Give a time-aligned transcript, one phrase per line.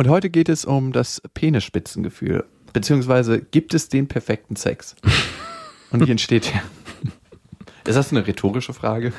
[0.00, 2.46] Und heute geht es um das Penisspitzengefühl.
[2.72, 4.96] Beziehungsweise gibt es den perfekten Sex?
[5.90, 6.62] Und wie entsteht der?
[7.86, 9.12] Ist das eine rhetorische Frage?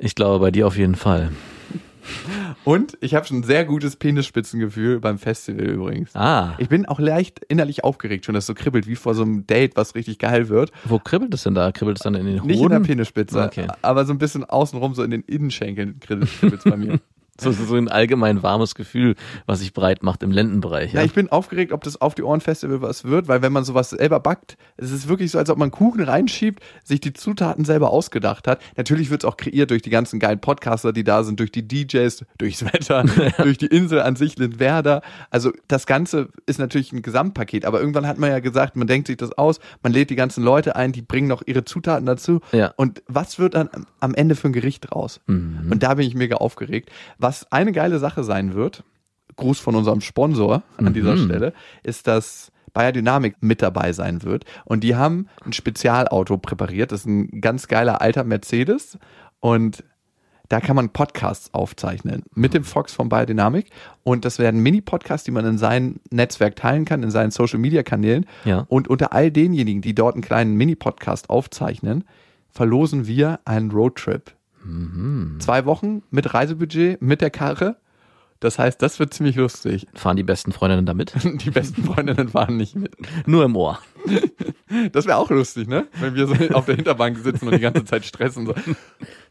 [0.00, 1.30] Ich glaube bei dir auf jeden Fall.
[2.64, 6.10] Und ich habe schon ein sehr gutes Penisspitzengefühl beim Festival übrigens.
[6.16, 6.56] Ah.
[6.58, 9.76] Ich bin auch leicht innerlich aufgeregt, schon dass so kribbelt, wie vor so einem Date,
[9.76, 10.72] was richtig geil wird.
[10.86, 11.70] Wo kribbelt es denn da?
[11.70, 12.48] Kribbelt es dann in den Hoden?
[12.48, 13.68] Nicht in der Penisspitze, Okay.
[13.80, 16.98] aber so ein bisschen außenrum, so in den Innenschenkeln kribbelt es bei mir.
[17.40, 19.14] So, so ein allgemein warmes Gefühl,
[19.46, 20.92] was sich breit macht im Lendenbereich.
[20.92, 21.06] Ja, Ja?
[21.06, 23.90] ich bin aufgeregt, ob das auf die Ohren Festival was wird, weil wenn man sowas
[23.90, 27.90] selber backt, es ist wirklich so, als ob man Kuchen reinschiebt, sich die Zutaten selber
[27.90, 28.60] ausgedacht hat.
[28.76, 31.66] Natürlich wird es auch kreiert durch die ganzen geilen Podcaster, die da sind, durch die
[31.66, 33.04] DJs, durchs Wetter,
[33.42, 35.02] durch die Insel an sich, Lindwerder.
[35.30, 39.08] Also das Ganze ist natürlich ein Gesamtpaket, aber irgendwann hat man ja gesagt, man denkt
[39.08, 42.40] sich das aus, man lädt die ganzen Leute ein, die bringen noch ihre Zutaten dazu.
[42.52, 42.72] Ja.
[42.76, 43.68] Und was wird dann
[44.00, 45.20] am Ende für ein Gericht raus?
[45.26, 46.90] Und da bin ich mega aufgeregt.
[47.18, 48.84] Was eine geile Sache sein wird,
[49.36, 54.44] Gruß von unserem Sponsor an dieser Stelle, ist, dass Bayer Dynamic mit dabei sein wird.
[54.64, 56.92] Und die haben ein Spezialauto präpariert.
[56.92, 58.98] Das ist ein ganz geiler alter Mercedes.
[59.40, 59.82] Und
[60.48, 63.70] da kann man Podcasts aufzeichnen mit dem Fox von Bayer Dynamic.
[64.04, 68.26] Und das werden Mini-Podcasts, die man in seinem Netzwerk teilen kann, in seinen Social-Media-Kanälen.
[68.44, 68.66] Ja.
[68.68, 72.04] Und unter all denjenigen, die dort einen kleinen Mini-Podcast aufzeichnen,
[72.50, 74.35] verlosen wir einen Roadtrip.
[75.38, 77.76] Zwei Wochen mit Reisebudget, mit der Karre.
[78.40, 79.86] Das heißt, das wird ziemlich lustig.
[79.94, 81.14] Fahren die besten Freundinnen damit?
[81.24, 82.94] Die besten Freundinnen fahren nicht mit.
[83.26, 83.78] Nur im Ohr.
[84.92, 85.86] Das wäre auch lustig, ne?
[86.00, 88.46] Wenn wir so auf der Hinterbank sitzen und die ganze Zeit stressen.
[88.46, 88.54] So.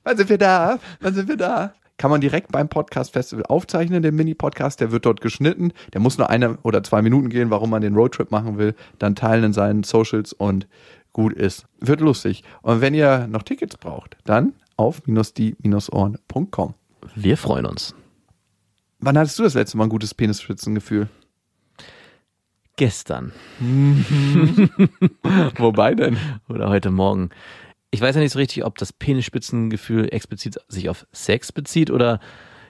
[0.05, 0.79] Wann sind wir da?
[1.01, 1.73] Wann sind wir da?
[1.97, 4.79] Kann man direkt beim Podcast Festival aufzeichnen, den Mini-Podcast.
[4.79, 5.73] Der wird dort geschnitten.
[5.93, 8.75] Der muss nur eine oder zwei Minuten gehen, warum man den Roadtrip machen will.
[8.97, 10.67] Dann teilen in seinen Socials und
[11.11, 11.65] gut ist.
[11.81, 12.43] Wird lustig.
[12.61, 16.73] Und wenn ihr noch Tickets braucht, dann auf die-ohren.com.
[17.15, 17.95] Wir freuen uns.
[18.99, 21.09] Wann hattest du das letzte Mal ein gutes Penisspitzengefühl?
[22.77, 23.31] Gestern
[25.57, 26.17] Wobei denn?
[26.49, 27.29] oder heute Morgen.
[27.91, 32.19] Ich weiß ja nicht so richtig, ob das Penisspitzengefühl explizit sich auf Sex bezieht oder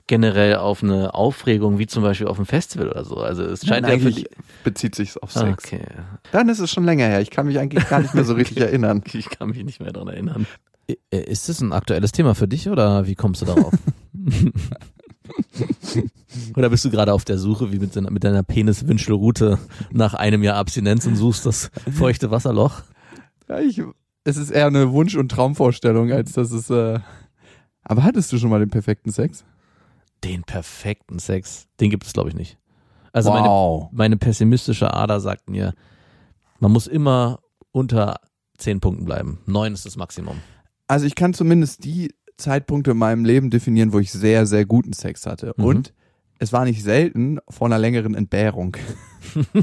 [0.07, 3.17] generell auf eine Aufregung, wie zum Beispiel auf einem Festival oder so.
[3.17, 4.25] Also es scheint ja für eigentlich
[4.63, 5.63] bezieht sich auf Ah, Sex.
[5.65, 5.85] Okay.
[6.31, 7.21] Dann ist es schon länger her.
[7.21, 9.03] Ich kann mich eigentlich gar nicht mehr so richtig erinnern.
[9.13, 10.45] Ich kann mich nicht mehr daran erinnern.
[11.09, 13.73] Ist das ein aktuelles Thema für dich oder wie kommst du darauf?
[16.55, 19.57] Oder bist du gerade auf der Suche, wie mit, deiner- mit deiner Peniswünschelrute
[19.91, 22.81] nach einem Jahr Abstinenz und suchst das feuchte Wasserloch?
[23.49, 23.81] Ja, ich,
[24.23, 26.69] es ist eher eine Wunsch- und Traumvorstellung, als dass es.
[26.69, 26.99] Äh
[27.83, 29.43] Aber hattest du schon mal den perfekten Sex?
[30.25, 32.57] Den perfekten Sex, den gibt es, glaube ich, nicht.
[33.13, 33.83] Also wow.
[33.91, 35.73] meine, meine pessimistische Ader sagt mir,
[36.59, 37.39] man muss immer
[37.71, 38.15] unter
[38.57, 39.39] zehn Punkten bleiben.
[39.45, 40.37] Neun ist das Maximum.
[40.87, 44.93] Also ich kann zumindest die Zeitpunkte in meinem Leben definieren, wo ich sehr, sehr guten
[44.93, 45.53] Sex hatte.
[45.57, 45.63] Mhm.
[45.63, 45.93] Und
[46.39, 48.75] es war nicht selten vor einer längeren Entbehrung.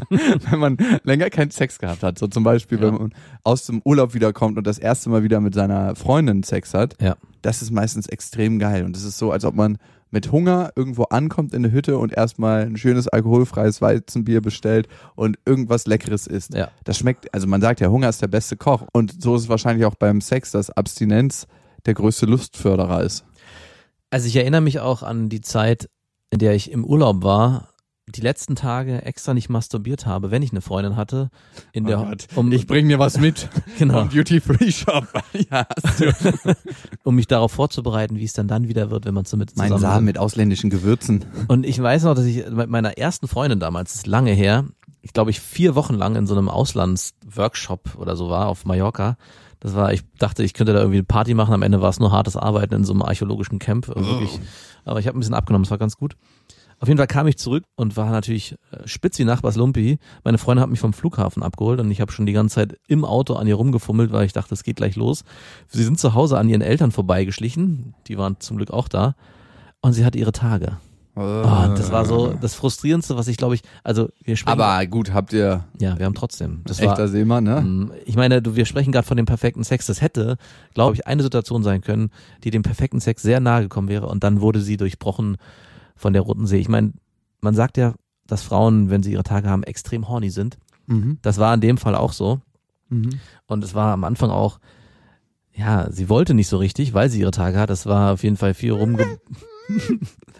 [0.50, 2.18] wenn man länger keinen Sex gehabt hat.
[2.18, 2.84] So zum Beispiel, Ja.
[2.84, 3.14] wenn man
[3.44, 7.00] aus dem Urlaub wiederkommt und das erste Mal wieder mit seiner Freundin Sex hat.
[7.00, 7.16] Ja.
[7.42, 8.84] Das ist meistens extrem geil.
[8.84, 9.78] Und es ist so, als ob man
[10.12, 14.86] mit Hunger irgendwo ankommt in eine Hütte und erstmal ein schönes alkoholfreies Weizenbier bestellt
[15.16, 16.54] und irgendwas Leckeres isst.
[16.54, 16.70] Ja.
[16.84, 18.86] Das schmeckt, also man sagt ja, Hunger ist der beste Koch.
[18.92, 21.48] Und so ist es wahrscheinlich auch beim Sex, dass Abstinenz
[21.86, 23.24] der größte Lustförderer ist.
[24.10, 25.88] Also ich erinnere mich auch an die Zeit,
[26.30, 27.71] in der ich im Urlaub war,
[28.12, 31.30] die letzten Tage extra nicht masturbiert habe, wenn ich eine Freundin hatte.
[31.72, 33.48] In der, um, bring mir was mit.
[33.78, 35.06] genau, Duty Free Shop.
[35.50, 36.54] ja, hast du.
[37.04, 39.68] um mich darauf vorzubereiten, wie es dann dann wieder wird, wenn man so mit Mein
[39.68, 41.24] zusammen Samen mit ausländischen Gewürzen.
[41.48, 44.66] Und ich weiß noch, dass ich mit meiner ersten Freundin damals, das ist lange her,
[45.02, 49.16] ich glaube ich vier Wochen lang in so einem Auslandsworkshop oder so war auf Mallorca.
[49.62, 51.54] Das war, ich dachte, ich könnte da irgendwie eine Party machen.
[51.54, 53.86] Am Ende war es nur hartes Arbeiten in so einem archäologischen Camp.
[53.86, 54.40] Wirklich.
[54.84, 56.16] Aber ich habe ein bisschen abgenommen, es war ganz gut.
[56.82, 60.00] Auf jeden Fall kam ich zurück und war natürlich äh, spitz wie Nachbars Lumpi.
[60.24, 63.04] Meine Freundin hat mich vom Flughafen abgeholt und ich habe schon die ganze Zeit im
[63.04, 65.22] Auto an ihr rumgefummelt, weil ich dachte, es geht gleich los.
[65.68, 67.94] Sie sind zu Hause an ihren Eltern vorbeigeschlichen.
[68.08, 69.14] Die waren zum Glück auch da.
[69.80, 70.78] Und sie hatte ihre Tage.
[71.14, 74.60] Ah, das war so das Frustrierendste, was ich glaube ich, also wir sprechen.
[74.60, 76.62] Aber gut, habt ihr ja, wir haben trotzdem.
[76.64, 77.58] Das echter war, Seemann, ne?
[77.58, 79.86] ähm, ich meine, du, wir sprechen gerade von dem perfekten Sex.
[79.86, 80.36] Das hätte,
[80.74, 82.10] glaube ich, eine Situation sein können,
[82.42, 85.36] die dem perfekten Sex sehr nahe gekommen wäre und dann wurde sie durchbrochen
[85.96, 86.58] von der Roten See.
[86.58, 86.92] Ich meine,
[87.40, 87.94] man sagt ja
[88.32, 90.56] dass Frauen, wenn sie ihre Tage haben, extrem horny sind.
[90.86, 91.18] Mhm.
[91.22, 92.40] Das war in dem Fall auch so.
[92.88, 93.20] Mhm.
[93.46, 94.58] Und es war am Anfang auch,
[95.52, 97.68] ja, sie wollte nicht so richtig, weil sie ihre Tage hat.
[97.68, 99.18] Das war auf jeden Fall viel rumge...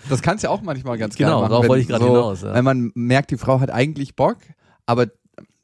[0.09, 1.51] Das kannst ja auch manchmal ganz Genau, gerne machen.
[1.51, 2.55] darauf wollte ich gerade so, hinaus, ja.
[2.55, 4.39] Wenn man merkt, die Frau hat eigentlich Bock,
[4.85, 5.07] aber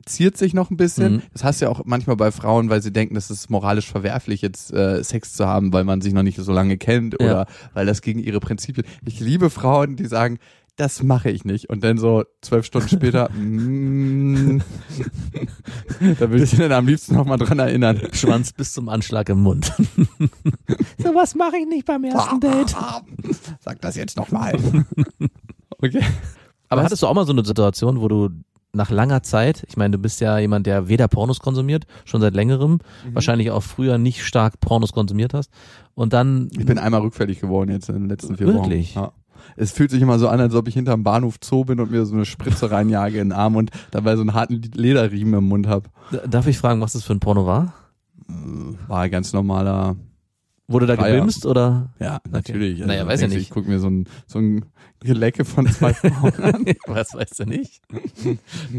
[0.09, 1.15] ziert sich noch ein bisschen.
[1.15, 1.23] Mhm.
[1.33, 4.43] Das hast du ja auch manchmal bei Frauen, weil sie denken, das ist moralisch verwerflich,
[4.43, 7.27] jetzt äh, Sex zu haben, weil man sich noch nicht so lange kennt Ja.
[7.27, 8.87] oder weil das gegen ihre Prinzipien.
[9.07, 10.39] Ich liebe Frauen, die sagen,
[10.77, 11.69] das mache ich nicht.
[11.71, 14.61] Und dann so zwölf Stunden später, mm,
[16.21, 18.01] da würde ich dann am liebsten noch mal dran erinnern.
[18.13, 19.73] Schwanz bis zum Anschlag im Mund.
[20.99, 22.77] so was mache ich nicht beim ersten Date.
[23.61, 24.57] Sag das jetzt noch mal.
[25.81, 26.03] Okay.
[26.69, 26.87] Aber Was?
[26.87, 28.29] hattest du auch mal so eine Situation, wo du
[28.73, 32.35] nach langer Zeit, ich meine, du bist ja jemand, der weder Pornos konsumiert, schon seit
[32.35, 33.15] längerem, Mhm.
[33.15, 35.51] wahrscheinlich auch früher nicht stark Pornos konsumiert hast
[35.95, 38.95] und dann Ich bin einmal rückfällig geworden jetzt in den letzten vier Wirklich?
[38.97, 39.05] Wochen.
[39.07, 39.13] Ja.
[39.57, 42.05] Es fühlt sich immer so an, als ob ich hinterm Bahnhof Zoo bin und mir
[42.05, 45.67] so eine Spritze reinjage in den Arm und dabei so einen harten Lederriemen im Mund
[45.67, 45.89] habe.
[46.29, 47.73] darf ich fragen, was das für ein Porno war?
[48.89, 49.97] War ein ganz normaler.
[50.71, 51.15] Wurde da Dreier.
[51.17, 51.91] gebimst oder?
[51.99, 52.79] Ja, natürlich.
[52.81, 53.39] Naja, weiß ja nicht.
[53.39, 54.67] Ich gucke mir so ein, so ein
[55.01, 56.65] Gelecke von zwei Frauen an.
[56.87, 57.81] was weißt du nicht?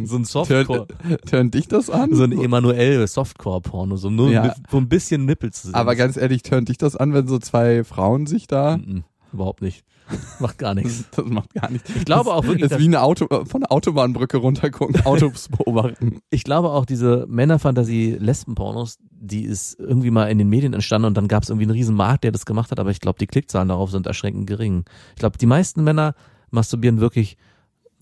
[0.05, 0.85] so ein Softcore.
[1.25, 2.13] turnt dich das an?
[2.13, 4.43] So ein Emanuel Softcore-Porno, so nur Ja.
[4.43, 5.75] mit, so ein bisschen Nippel zu sehen.
[5.75, 8.77] Aber ganz ehrlich, turnt dich das an, wenn so zwei Frauen sich da.
[8.77, 9.03] Mhm,
[9.33, 9.83] überhaupt nicht.
[10.39, 11.05] Macht gar nichts.
[11.11, 11.89] Das macht gar nichts.
[11.95, 16.19] Ich glaube auch wirklich, Das ist wie eine Auto, von der Autobahnbrücke runtergucken, Autos beobachten.
[16.29, 21.27] Ich glaube auch diese Männerfantasie-Lesben-Pornos, die ist irgendwie mal in den Medien entstanden und dann
[21.27, 23.69] gab es irgendwie einen riesen Markt, der das gemacht hat, aber ich glaube, die Klickzahlen
[23.69, 24.85] darauf sind erschreckend gering.
[25.13, 26.15] Ich glaube, die meisten Männer
[26.51, 27.37] masturbieren wirklich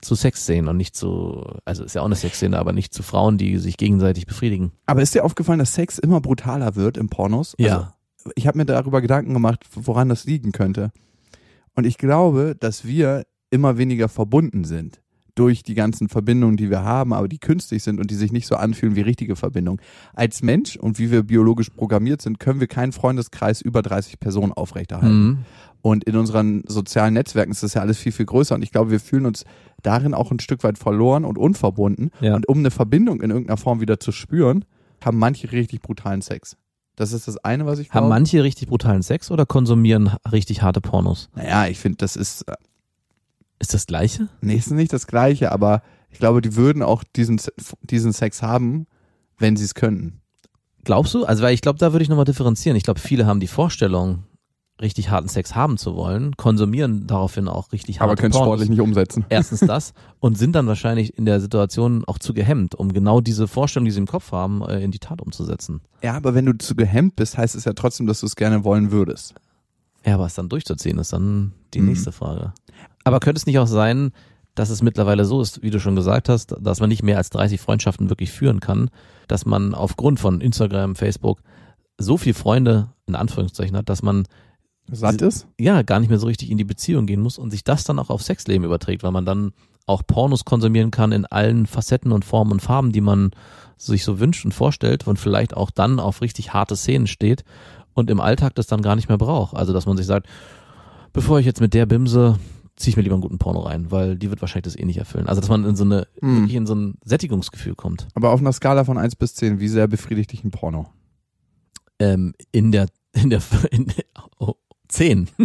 [0.01, 3.37] zu Sexszenen und nicht zu, also ist ja auch eine Sexszene, aber nicht zu Frauen,
[3.37, 4.71] die sich gegenseitig befriedigen.
[4.85, 7.55] Aber ist dir aufgefallen, dass Sex immer brutaler wird im Pornos?
[7.57, 7.93] Ja.
[8.19, 10.91] Also, ich habe mir darüber Gedanken gemacht, woran das liegen könnte.
[11.77, 14.99] Und ich glaube, dass wir immer weniger verbunden sind
[15.35, 18.47] durch die ganzen Verbindungen, die wir haben, aber die künstlich sind und die sich nicht
[18.47, 19.79] so anfühlen wie richtige Verbindungen.
[20.15, 24.53] Als Mensch und wie wir biologisch programmiert sind, können wir keinen Freundeskreis über 30 Personen
[24.53, 25.27] aufrechterhalten.
[25.27, 25.37] Mhm.
[25.83, 28.55] Und in unseren sozialen Netzwerken ist das ja alles viel, viel größer.
[28.55, 29.45] Und ich glaube, wir fühlen uns
[29.83, 32.09] darin auch ein Stück weit verloren und unverbunden.
[32.21, 32.35] Ja.
[32.35, 34.65] Und um eine Verbindung in irgendeiner Form wieder zu spüren,
[35.05, 36.57] haben manche richtig brutalen Sex.
[36.97, 38.09] Das ist das eine, was ich Haben glaube.
[38.09, 41.29] manche richtig brutalen Sex oder konsumieren richtig harte Pornos?
[41.35, 42.55] Naja, ich finde, das ist, äh,
[43.59, 44.27] Ist das gleiche?
[44.41, 47.39] nee, ist nicht das Gleiche, aber ich glaube, die würden auch diesen,
[47.81, 48.87] diesen Sex haben,
[49.37, 50.21] wenn sie es könnten.
[50.83, 51.23] Glaubst du?
[51.25, 52.75] Also, weil ich glaube, da würde ich nochmal differenzieren.
[52.75, 54.23] Ich glaube, viele haben die Vorstellung,
[54.81, 58.79] richtig harten Sex haben zu wollen, konsumieren daraufhin auch richtig harte Aber können sportlich nicht
[58.81, 59.25] umsetzen.
[59.29, 63.47] Erstens das und sind dann wahrscheinlich in der Situation auch zu gehemmt, um genau diese
[63.47, 65.81] Vorstellung, die sie im Kopf haben, äh, in die Tat umzusetzen.
[66.03, 68.63] Ja, aber wenn du zu gehemmt bist, heißt es ja trotzdem, dass du es gerne
[68.63, 69.33] wollen würdest.
[70.05, 71.87] Ja, aber es dann durchzuziehen, ist dann die Mhm.
[71.87, 72.53] nächste Frage.
[73.03, 74.11] Aber könnte es nicht auch sein,
[74.53, 77.29] dass es mittlerweile so ist, wie du schon gesagt hast, dass man nicht mehr als
[77.31, 78.89] 30 Freundschaften wirklich führen kann,
[79.27, 81.41] dass man aufgrund von Instagram, Facebook
[81.97, 84.27] so viel Freunde in Anführungszeichen hat, dass man
[84.91, 85.47] Satt ist?
[85.59, 87.99] ja gar nicht mehr so richtig in die Beziehung gehen muss und sich das dann
[87.99, 89.53] auch auf Sexleben überträgt, weil man dann
[89.85, 93.31] auch Pornos konsumieren kann in allen Facetten und Formen und Farben, die man
[93.77, 97.43] sich so wünscht und vorstellt und vielleicht auch dann auf richtig harte Szenen steht
[97.93, 99.55] und im Alltag das dann gar nicht mehr braucht.
[99.55, 100.27] Also dass man sich sagt,
[101.13, 102.37] bevor ich jetzt mit der Bimse
[102.75, 104.97] ziehe ich mir lieber einen guten Porno rein, weil die wird wahrscheinlich das eh nicht
[104.97, 105.27] erfüllen.
[105.27, 106.37] Also dass man in so eine Hm.
[106.37, 108.07] wirklich in so ein Sättigungsgefühl kommt.
[108.13, 110.87] Aber auf einer Skala von 1 bis 10, wie sehr befriedigt dich ein Porno?
[111.99, 113.87] Ähm, in der in der in
[114.39, 114.53] oh,
[114.87, 115.29] zehn.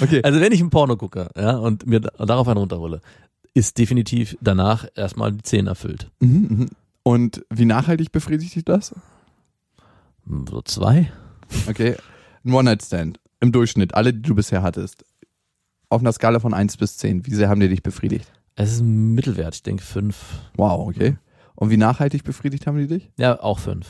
[0.00, 0.20] Okay.
[0.22, 3.00] Also wenn ich ein Porno gucke, ja, und mir da- darauf einen runterhole,
[3.54, 6.10] ist definitiv danach erstmal die 10 erfüllt.
[6.20, 6.68] Mhm, mhm.
[7.02, 8.94] Und wie nachhaltig befriedigt dich das?
[10.26, 11.10] Hm, So zwei?
[11.68, 11.96] Okay.
[12.44, 13.18] Ein One-Night-Stand.
[13.40, 15.04] Im Durchschnitt, alle, die du bisher hattest.
[15.88, 18.30] Auf einer Skala von 1 bis 10, wie sehr haben die dich befriedigt?
[18.54, 20.40] Es ist ein Mittelwert, ich denke fünf.
[20.56, 21.16] Wow, okay.
[21.54, 23.10] Und wie nachhaltig befriedigt haben die dich?
[23.16, 23.86] Ja, auch fünf.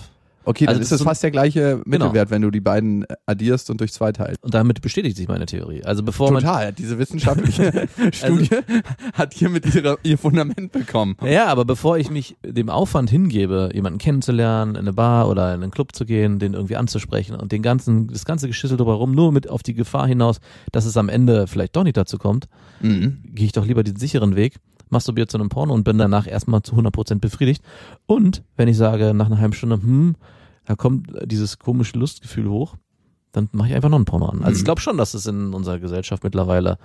[0.49, 2.61] Okay, dann Also ist das das ist so- fast der gleiche Mittelwert, wenn du die
[2.61, 4.43] beiden addierst und durch zwei teilst.
[4.43, 5.85] Und damit bestätigt sich meine Theorie.
[5.85, 6.73] Also bevor man Total.
[6.73, 8.49] Diese wissenschaftliche Studie
[9.13, 11.17] hat hiermit ihre, ihr Fundament bekommen.
[11.23, 15.63] Ja, aber bevor ich mich dem Aufwand hingebe, jemanden kennenzulernen, in eine Bar oder in
[15.63, 19.33] einen Club zu gehen, den irgendwie anzusprechen und den ganzen, das ganze Geschissel drumherum, nur
[19.33, 20.41] mit auf die Gefahr hinaus,
[20.73, 22.49] dass es am Ende vielleicht doch nicht dazu kommt,
[22.81, 23.19] Mhm.
[23.35, 24.55] gehe ich doch lieber den sicheren Weg,
[24.89, 27.63] masturbiere zu einem Porno und bin danach erstmal zu 100% befriedigt.
[28.07, 30.15] Und wenn ich sage, nach einer halben Stunde, hm,
[30.69, 32.77] da kommt dieses komische Lustgefühl hoch,
[33.33, 34.45] dann mache ich einfach noch einen Porno an.
[34.45, 34.67] Also ich Mhm.
[34.67, 36.77] glaube schon, dass es in unserer Gesellschaft mittlerweile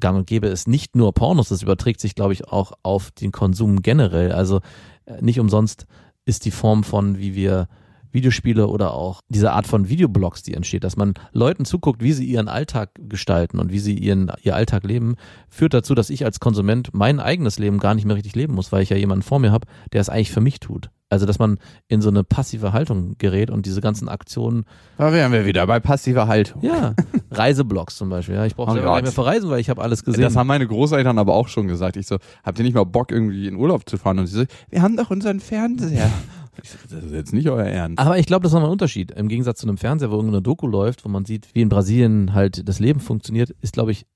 [0.00, 0.66] gang und gäbe ist.
[0.66, 4.32] Nicht nur Pornos, das überträgt sich, glaube ich, auch auf den Konsum generell.
[4.32, 4.60] Also
[5.06, 5.86] äh, nicht umsonst
[6.24, 7.68] ist die Form von, wie wir
[8.10, 12.24] Videospiele oder auch diese Art von Videoblogs, die entsteht, dass man Leuten zuguckt, wie sie
[12.24, 15.14] ihren Alltag gestalten und wie sie ihren, ihr Alltag leben,
[15.48, 18.72] führt dazu, dass ich als Konsument mein eigenes Leben gar nicht mehr richtig leben muss,
[18.72, 20.90] weil ich ja jemanden vor mir habe, der es eigentlich für mich tut.
[21.10, 24.64] Also, dass man in so eine passive Haltung gerät und diese ganzen Aktionen.
[24.98, 26.62] Da wären wir wieder bei passiver Haltung.
[26.62, 26.94] Ja,
[27.30, 28.34] Reiseblogs zum Beispiel.
[28.34, 30.22] Ja, ich brauche Oh selber nicht mehr verreisen, weil ich habe alles gesehen.
[30.22, 31.96] Das haben meine Großeltern aber auch schon gesagt.
[31.96, 34.18] Ich so, habt ihr nicht mal Bock, irgendwie in Urlaub zu fahren?
[34.18, 36.10] Und sie so, wir haben doch unseren Fernseher.
[36.60, 38.00] Ich so, das ist jetzt nicht euer Ernst.
[38.00, 39.12] Aber ich glaube, das ist nochmal ein Unterschied.
[39.12, 42.34] Im Gegensatz zu einem Fernseher, wo irgendeine Doku läuft, wo man sieht, wie in Brasilien
[42.34, 44.06] halt das Leben funktioniert, ist, glaube ich,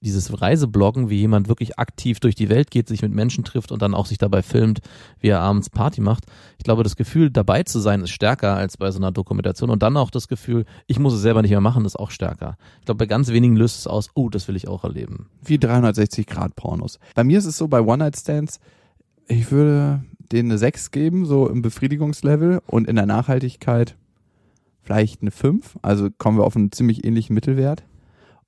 [0.00, 3.82] dieses Reisebloggen, wie jemand wirklich aktiv durch die Welt geht, sich mit Menschen trifft und
[3.82, 4.80] dann auch sich dabei filmt,
[5.20, 6.24] wie er abends Party macht.
[6.58, 9.70] Ich glaube, das Gefühl, dabei zu sein, ist stärker als bei so einer Dokumentation.
[9.70, 12.56] Und dann auch das Gefühl, ich muss es selber nicht mehr machen, ist auch stärker.
[12.80, 15.26] Ich glaube, bei ganz wenigen löst es aus, oh, das will ich auch erleben.
[15.42, 16.98] Wie 360 Grad Pornos.
[17.14, 18.60] Bei mir ist es so, bei One-Night-Stands,
[19.26, 23.96] ich würde denen eine 6 geben, so im Befriedigungslevel und in der Nachhaltigkeit
[24.82, 25.78] vielleicht eine 5.
[25.82, 27.84] Also kommen wir auf einen ziemlich ähnlichen Mittelwert.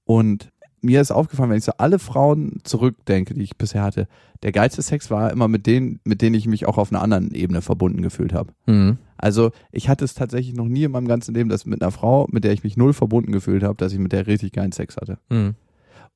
[0.04, 0.50] Und
[0.82, 4.08] mir ist aufgefallen, wenn ich so alle Frauen zurückdenke, die ich bisher hatte,
[4.42, 7.32] der geilste Sex war immer mit denen, mit denen ich mich auch auf einer anderen
[7.34, 8.52] Ebene verbunden gefühlt habe.
[8.66, 8.99] Mhm.
[9.18, 12.26] Also ich hatte es tatsächlich noch nie in meinem ganzen Leben, dass mit einer Frau,
[12.30, 14.96] mit der ich mich null verbunden gefühlt habe, dass ich mit der richtig geilen Sex
[14.96, 15.18] hatte.
[15.28, 15.54] Mhm.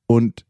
[0.07, 0.45] Und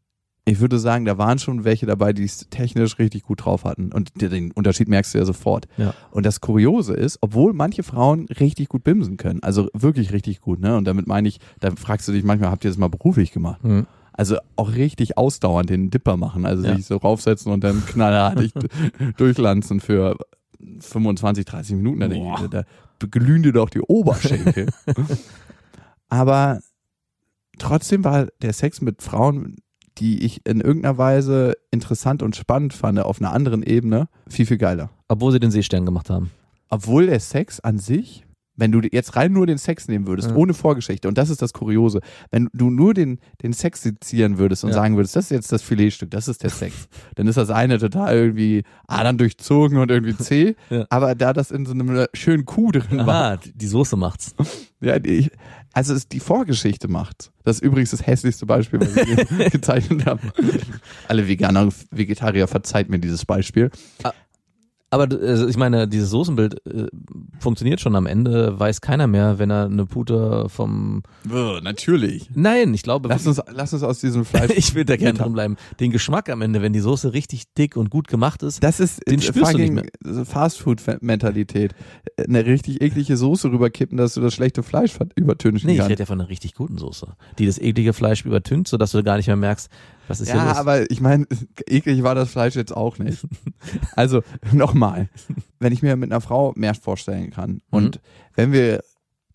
[0.48, 3.92] ich würde sagen, da waren schon welche dabei, die es technisch richtig gut drauf hatten.
[3.92, 5.66] Und den Unterschied merkst du ja sofort.
[5.76, 5.92] Ja.
[6.12, 10.60] Und das Kuriose ist, obwohl manche Frauen richtig gut bimsen können, also wirklich richtig gut,
[10.60, 10.76] ne?
[10.76, 13.62] Und damit meine ich, da fragst du dich manchmal, habt ihr das mal beruflich gemacht?
[13.64, 13.86] Mhm.
[14.16, 16.76] Also auch richtig ausdauernd den Dipper machen, also Ja.
[16.76, 18.52] sich so raufsetzen und dann knallhartig
[19.16, 20.16] durchlanzen für
[20.80, 22.00] 25, 30 Minuten.
[22.00, 22.64] Da, denke ich, da
[23.10, 24.68] glühen dir doch die Oberschenkel.
[26.08, 26.60] Aber
[27.58, 29.56] trotzdem war der Sex mit Frauen,
[29.98, 34.58] die ich in irgendeiner Weise interessant und spannend fand, auf einer anderen Ebene, viel, viel
[34.58, 34.90] geiler.
[35.08, 36.30] Obwohl sie den Seestern gemacht haben.
[36.68, 38.25] Obwohl der Sex an sich,
[38.56, 40.36] wenn du jetzt rein nur den Sex nehmen würdest, Ja.
[40.36, 44.64] ohne Vorgeschichte, und das ist das Kuriose, wenn du nur den, den Sex sezieren würdest
[44.64, 44.76] und Ja.
[44.76, 47.78] sagen würdest, das ist jetzt das Filetstück, das ist der Sex, dann ist das eine
[47.78, 50.86] total irgendwie Adern durchzogen und irgendwie zäh, Ja.
[50.90, 54.34] aber da das in so einem schönen Kuh drin war, Aha, die die Soße macht's.
[54.80, 55.30] ja, die,
[55.72, 57.32] also es die Vorgeschichte macht.
[57.44, 60.20] Das ist übrigens das hässlichste Beispiel, was ich gezeichnet habe.
[61.08, 63.70] Alle Veganer und Vegetarier verzeiht mir dieses Beispiel.
[64.98, 66.86] Aber also ich meine, dieses Soßenbild äh,
[67.38, 72.30] funktioniert schon am Ende, weiß keiner mehr, wenn er eine Pute vom natürlich.
[72.34, 74.52] Nein, ich glaube Lass uns, lass uns aus diesem Fleisch.
[74.56, 75.56] ich will da gerne drin bleiben.
[75.80, 78.62] Den Geschmack am Ende, wenn die Soße richtig dick und gut gemacht ist.
[78.62, 79.72] Das ist Den äh, spürst du nicht
[80.02, 81.74] fucking Fastfood-Mentalität.
[82.16, 85.90] Eine richtig eklige Soße rüberkippen, dass du das schlechte Fleisch übertünchen Nee, ich kannst.
[85.90, 89.16] rede ja von einer richtig guten Soße, die das eklige Fleisch übertüncht, sodass du gar
[89.16, 89.70] nicht mehr merkst,
[90.08, 90.56] was ist Ja, los.
[90.56, 91.26] aber ich meine,
[91.68, 93.26] eklig war das Fleisch jetzt auch nicht.
[93.94, 94.22] Also
[94.52, 95.08] nochmal,
[95.58, 98.00] wenn ich mir mit einer Frau mehr vorstellen kann und
[98.34, 98.82] wenn wir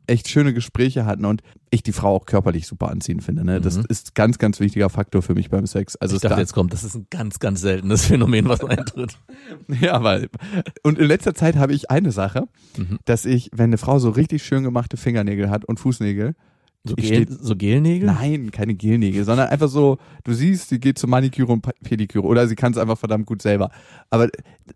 [0.08, 3.62] echt schöne Gespräche hatten und ich die Frau auch körperlich super anziehend finde, ne?
[3.62, 3.86] das Mhm.
[3.88, 5.96] ist ganz, ganz wichtiger Faktor für mich beim Sex.
[5.96, 9.18] Also ich dachte, da- jetzt kommt, das ist ein ganz, ganz seltenes Phänomen, was eintritt.
[9.80, 10.30] Ja, weil
[10.84, 12.44] und in letzter Zeit habe ich eine Sache,
[12.78, 13.00] Mhm.
[13.06, 16.36] dass ich, wenn eine Frau so richtig schön gemachte Fingernägel hat und Fußnägel,
[16.84, 18.08] So, Gel, steh- so Gelnägel?
[18.08, 22.48] Nein, keine Gelnägel, sondern einfach so, du siehst, sie geht zur Maniküre und Pediküre oder
[22.48, 23.70] sie kann es einfach verdammt gut selber.
[24.10, 24.30] Aber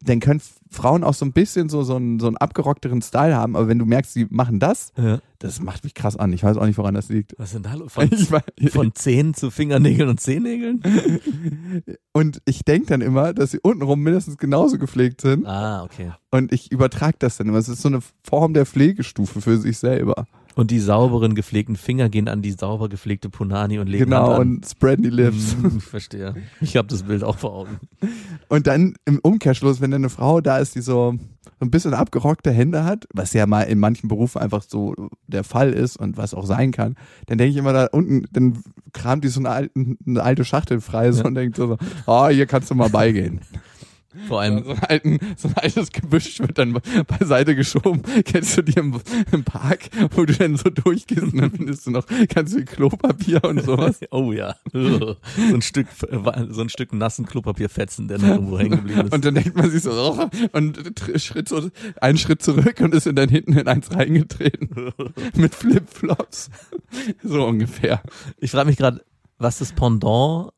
[0.03, 3.55] dann können Frauen auch so ein bisschen so, so, einen, so einen abgerockteren Style haben,
[3.55, 5.19] aber wenn du merkst, sie machen das, Ja.
[5.39, 6.31] das macht mich krass an.
[6.31, 7.33] Ich weiß auch nicht, woran das liegt.
[7.39, 7.91] Was sind da los?
[7.93, 8.09] Von,
[8.69, 10.83] von Zehen zu Fingernägeln und Zehennägeln?
[12.13, 16.11] und ich denke dann immer, dass sie untenrum mindestens genauso gepflegt sind Ah, okay.
[16.31, 17.57] und ich übertrage das dann immer.
[17.57, 20.27] Es ist so eine Form der Pflegestufe für sich selber.
[20.55, 24.33] Und die sauberen, gepflegten Finger gehen an die sauber gepflegte Punani und legen Genau, Hand
[24.35, 24.39] an.
[24.41, 25.55] und spreaden die Lips.
[25.61, 26.33] Hm, Ich verstehe.
[26.61, 27.79] Ich habe das Bild auch vor Augen.
[28.47, 31.15] Und dann im Umkehrschluss, wenn dann eine Frau da ist, die so
[31.59, 34.93] ein bisschen abgerockte Hände hat, was ja mal in manchen Berufen einfach so
[35.27, 36.95] der Fall ist und was auch sein kann,
[37.27, 38.59] dann denke ich immer da unten, dann
[38.93, 39.69] kramt die so eine,
[40.21, 41.27] alte Schachtel frei so Ja.
[41.27, 43.41] und denkt so, ah, hier kannst du mal beigehen.
[44.27, 48.01] Vor allem, So ein, alten, so ein altes Gebüsch wird dann beiseite geschoben.
[48.23, 48.99] Kennst du die im,
[49.31, 53.43] im Park, wo du dann so durchgehst und dann findest du noch ganz viel Klopapier
[53.43, 53.99] und sowas.
[54.11, 55.87] oh ja, so ein Stück,
[56.49, 59.13] so ein Stück nassen Klopapierfetzen, der noch irgendwo hängen geblieben ist.
[59.13, 60.79] Und dann denkt man sich so, oh, und
[61.17, 61.69] Schritt so,
[62.01, 64.91] einen Schritt zurück und ist dann hinten in eins reingetreten.
[65.35, 66.49] Mit Flipflops.
[67.23, 68.01] So ungefähr.
[68.37, 69.03] Ich frage mich gerade,
[69.37, 70.51] was das Pendant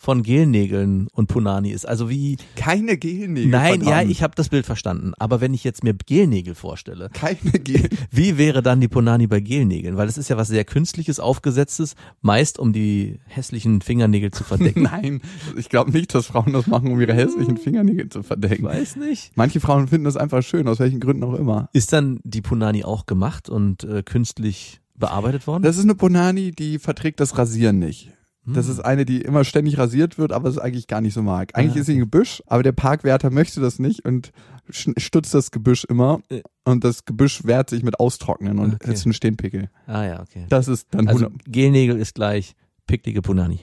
[0.00, 1.86] von Gelnägeln und Punani ist.
[1.86, 3.50] Also wie Keine Gelnägel.
[3.50, 5.12] Nein, ja, ich habe das Bild verstanden.
[5.18, 7.86] Aber wenn ich jetzt mir Gelnägel vorstelle, Keine Gel.
[8.10, 9.98] wie wäre dann die Punani bei Gelnägeln?
[9.98, 14.82] Weil es ist ja was sehr künstliches, aufgesetztes, meist um die hässlichen Fingernägel zu verdecken.
[14.90, 15.20] Nein,
[15.58, 18.64] ich glaube nicht, dass Frauen das machen, um ihre hässlichen Fingernägel zu verdecken.
[18.64, 19.32] Weiß nicht.
[19.34, 21.68] Manche Frauen finden das einfach schön, aus welchen Gründen auch immer.
[21.74, 25.62] Ist dann die Punani auch gemacht und äh, künstlich bearbeitet worden?
[25.62, 28.12] Das ist eine Bonani, die verträgt das Rasieren nicht.
[28.46, 28.72] Das Hm.
[28.72, 31.50] ist eine, die immer ständig rasiert wird, aber es eigentlich gar nicht so mag.
[31.54, 34.32] Eigentlich Ah, ist sie ein Gebüsch, aber der Parkwärter möchte das nicht und
[34.70, 36.20] stutzt das Gebüsch immer.
[36.30, 36.42] Äh.
[36.64, 38.92] Und das Gebüsch wehrt sich mit Austrocknen und Okay.
[38.92, 39.68] ist ein Stehenpickel.
[39.86, 40.46] ah ja, okay.
[40.48, 42.54] Das ist dann Also 100 Gelnägel ist gleich
[42.86, 43.60] picklige Punani.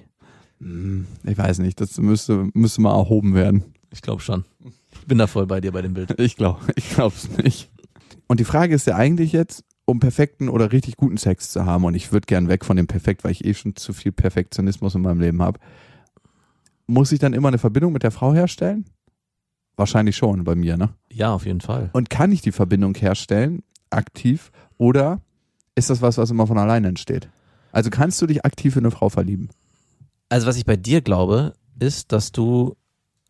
[0.60, 3.64] Hm, Ich weiß nicht, das müsste, müsste mal erhoben werden.
[3.92, 4.46] Ich glaube schon.
[4.92, 6.20] Ich bin da voll bei dir bei dem Bild.
[6.20, 7.72] Ich glaube, ich glaube es nicht.
[8.28, 11.86] Und die Frage ist ja eigentlich jetzt, um perfekten oder richtig guten Sex zu haben,
[11.86, 14.94] und ich würde gern weg von dem Perfekt, weil ich eh schon zu viel Perfektionismus
[14.96, 15.60] in meinem Leben habe,
[16.88, 18.86] muss ich dann immer eine Verbindung mit der Frau herstellen?
[19.78, 20.90] Wahrscheinlich schon bei mir, ne?
[21.12, 21.90] Ja, auf jeden Fall.
[21.94, 25.22] Und kann ich die Verbindung herstellen, aktiv, oder
[25.76, 27.30] ist das was, was immer von alleine entsteht?
[27.72, 29.50] Also kannst du dich aktiv in eine Frau verlieben?
[30.30, 32.76] Also was ich bei dir glaube, ist, dass du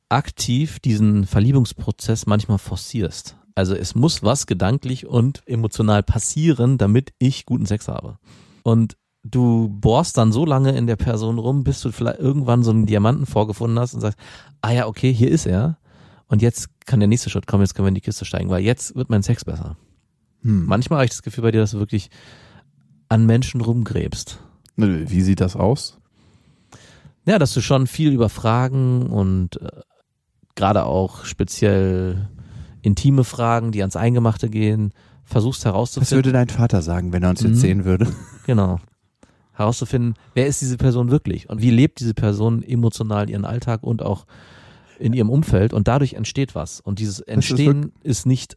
[0.10, 3.37] aktiv diesen Verliebungsprozess manchmal forcierst.
[3.58, 8.20] Also es muss was gedanklich und emotional passieren, damit ich guten Sex habe.
[8.62, 12.70] Und du bohrst dann so lange in der Person rum, bis du vielleicht irgendwann so
[12.70, 14.20] einen Diamanten vorgefunden hast und sagst,
[14.62, 15.80] ah ja, okay, hier ist er.
[16.28, 18.64] Und jetzt kann der nächste Schritt kommen, jetzt können wir in die Kiste steigen, weil
[18.64, 19.76] jetzt wird mein Sex besser.
[20.44, 20.68] Hm.
[20.68, 22.12] Manchmal habe ich das Gefühl bei dir, dass du wirklich
[23.10, 24.40] an Menschen rumgräbst.
[24.76, 25.98] Wie sieht das aus?
[27.26, 29.82] Ja, dass du schon viel über Fragen und äh,
[30.54, 32.30] gerade auch speziell
[32.88, 34.92] intime Fragen, die ans Eingemachte gehen,
[35.24, 36.18] versuchst Was herauszufinden.
[36.18, 37.56] würde dein Vater sagen, wenn er uns jetzt Mhm.
[37.56, 38.08] sehen würde?
[38.48, 38.80] Genau.
[39.54, 44.02] Herauszufinden, wer ist diese Person wirklich und wie lebt diese Person emotional ihren Alltag und
[44.04, 44.26] auch
[45.00, 46.80] in ihrem Umfeld und dadurch entsteht was.
[46.80, 48.56] Und dieses Entstehen ist, nicht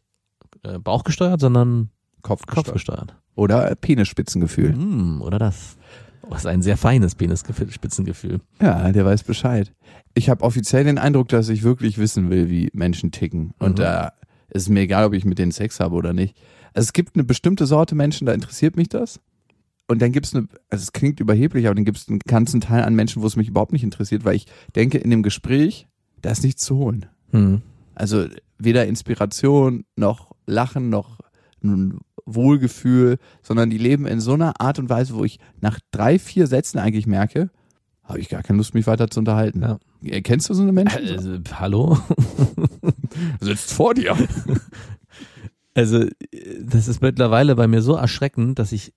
[0.63, 1.89] äh, bauchgesteuert, sondern
[2.21, 2.65] Kopfgesteuert.
[2.67, 3.15] kopfgesteuert.
[3.35, 4.73] Oder Penisspitzengefühl.
[4.75, 5.77] Mm, oder das.
[6.29, 8.39] Das ist ein sehr feines Penisspitzengefühl.
[8.61, 9.73] Ja, der weiß Bescheid.
[10.13, 13.53] Ich habe offiziell den Eindruck, dass ich wirklich wissen will, wie Menschen ticken.
[13.59, 13.75] Und Mhm.
[13.83, 14.13] da
[14.53, 16.35] ist mir egal, ob ich mit denen Sex habe oder nicht.
[16.73, 19.19] Also es gibt eine bestimmte Sorte Menschen, da interessiert mich das.
[19.87, 22.61] Und dann gibt es eine, also es klingt überheblich, aber dann gibt es einen ganzen
[22.61, 25.87] Teil an Menschen, wo es mich überhaupt nicht interessiert, weil ich denke, in dem Gespräch,
[26.21, 27.07] da ist nichts zu holen.
[27.31, 27.61] Hm.
[27.93, 28.27] Also
[28.57, 31.19] weder Inspiration noch Lachen noch
[31.63, 36.19] ein Wohlgefühl, sondern die leben in so einer Art und Weise, wo ich nach drei,
[36.19, 37.49] vier Sätzen eigentlich merke,
[38.03, 39.61] habe ich gar keine Lust, mich weiter zu unterhalten.
[39.61, 39.79] Ja.
[40.03, 41.07] Äh, Kennst du so eine Menschen?
[41.07, 41.97] Also, hallo?
[43.39, 44.15] Sitzt vor dir.
[45.73, 46.09] Also, äh,
[46.61, 48.93] das ist mittlerweile bei mir so erschreckend, dass ich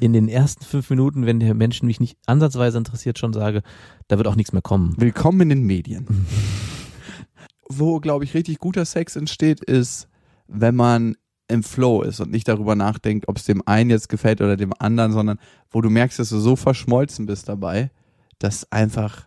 [0.00, 3.62] in den ersten fünf Minuten, wenn der Mensch mich nicht ansatzweise interessiert, schon sage,
[4.08, 4.94] da wird auch nichts mehr kommen.
[4.98, 6.06] Willkommen in den Medien.
[7.68, 10.08] Wo, glaube ich, richtig guter Sex entsteht, ist,
[10.48, 11.16] wenn man
[11.48, 14.72] im Flow ist und nicht darüber nachdenkt, ob es dem einen jetzt gefällt oder dem
[14.78, 15.38] anderen, sondern
[15.70, 17.90] wo du merkst, dass du so verschmolzen bist dabei,
[18.38, 19.26] dass einfach,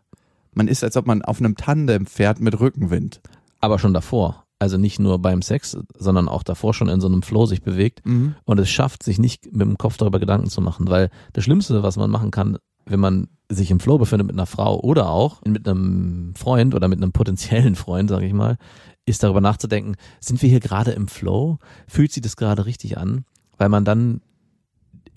[0.54, 3.22] man ist, als ob man auf einem Tandem fährt mit Rückenwind.
[3.60, 4.45] Aber schon davor.
[4.60, 8.02] Also nicht nur beim Sex, sondern auch davor schon in so einem Flow sich bewegt
[8.43, 10.89] und es schafft, sich nicht mit dem Kopf darüber Gedanken zu machen.
[10.89, 14.45] Weil das Schlimmste, was man machen kann, wenn man sich im Flow befindet mit einer
[14.45, 18.58] Frau oder auch mit einem Freund oder mit einem potenziellen Freund, sage ich mal,
[19.06, 21.58] ist darüber nachzudenken, sind wir hier gerade im Flow?
[21.88, 23.26] Fühlt sich das gerade richtig an?
[23.58, 24.22] Weil man dann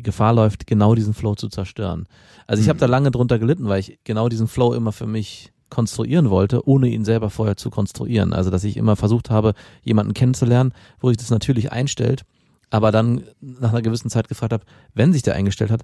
[0.02, 2.06] Gefahr läuft, genau diesen Flow zu zerstören.
[2.46, 5.52] Also ich habe da lange drunter gelitten, weil ich genau diesen Flow immer für mich
[5.70, 8.34] konstruieren wollte, ohne ihn selber vorher zu konstruieren.
[8.34, 12.24] Also dass ich immer versucht habe, jemanden kennenzulernen, wo sich das natürlich einstellt,
[12.68, 15.82] aber dann nach einer gewissen Zeit gefragt habe, wenn sich der eingestellt hat,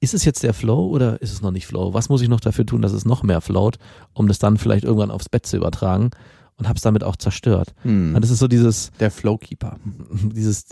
[0.00, 1.94] ist es jetzt der Flow oder ist es noch nicht Flow?
[1.94, 3.78] Was muss ich noch dafür tun, dass es noch mehr float,
[4.14, 6.10] um das dann vielleicht irgendwann aufs Bett zu übertragen?
[6.56, 7.72] Und habe es damit auch zerstört.
[7.82, 8.14] Hm.
[8.14, 9.78] Und das ist so dieses, Der Flowkeeper.
[10.12, 10.66] dieses,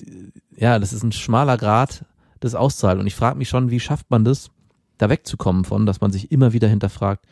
[0.55, 2.05] ja, das ist ein schmaler Grad
[2.43, 3.01] des Auszahlen.
[3.01, 4.51] Und ich frage mich schon, wie schafft man das,
[4.99, 7.25] da wegzukommen von, dass man sich immer wieder hinterfragt,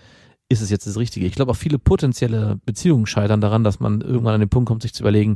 [0.49, 1.27] ist es jetzt das Richtige?
[1.27, 4.83] Ich glaube auch viele potenzielle Beziehungen scheitern daran, dass man irgendwann an den Punkt kommt,
[4.83, 5.35] sich zu überlegen,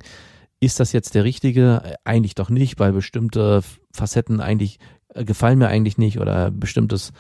[0.61, 1.97] ist das jetzt der Richtige?
[2.05, 4.79] Eigentlich doch nicht, weil bestimmte Facetten eigentlich
[5.15, 7.13] äh, gefallen mir eigentlich nicht oder bestimmtes,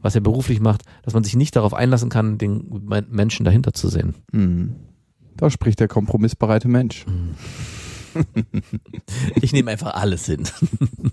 [0.00, 3.72] was er beruflich macht, dass man sich nicht darauf einlassen kann, den Men- Menschen dahinter
[3.72, 4.14] zu sehen.
[4.32, 4.76] Hm.
[5.36, 7.04] Da spricht der kompromissbereite Mensch.
[9.40, 10.44] Ich nehme einfach alles hin.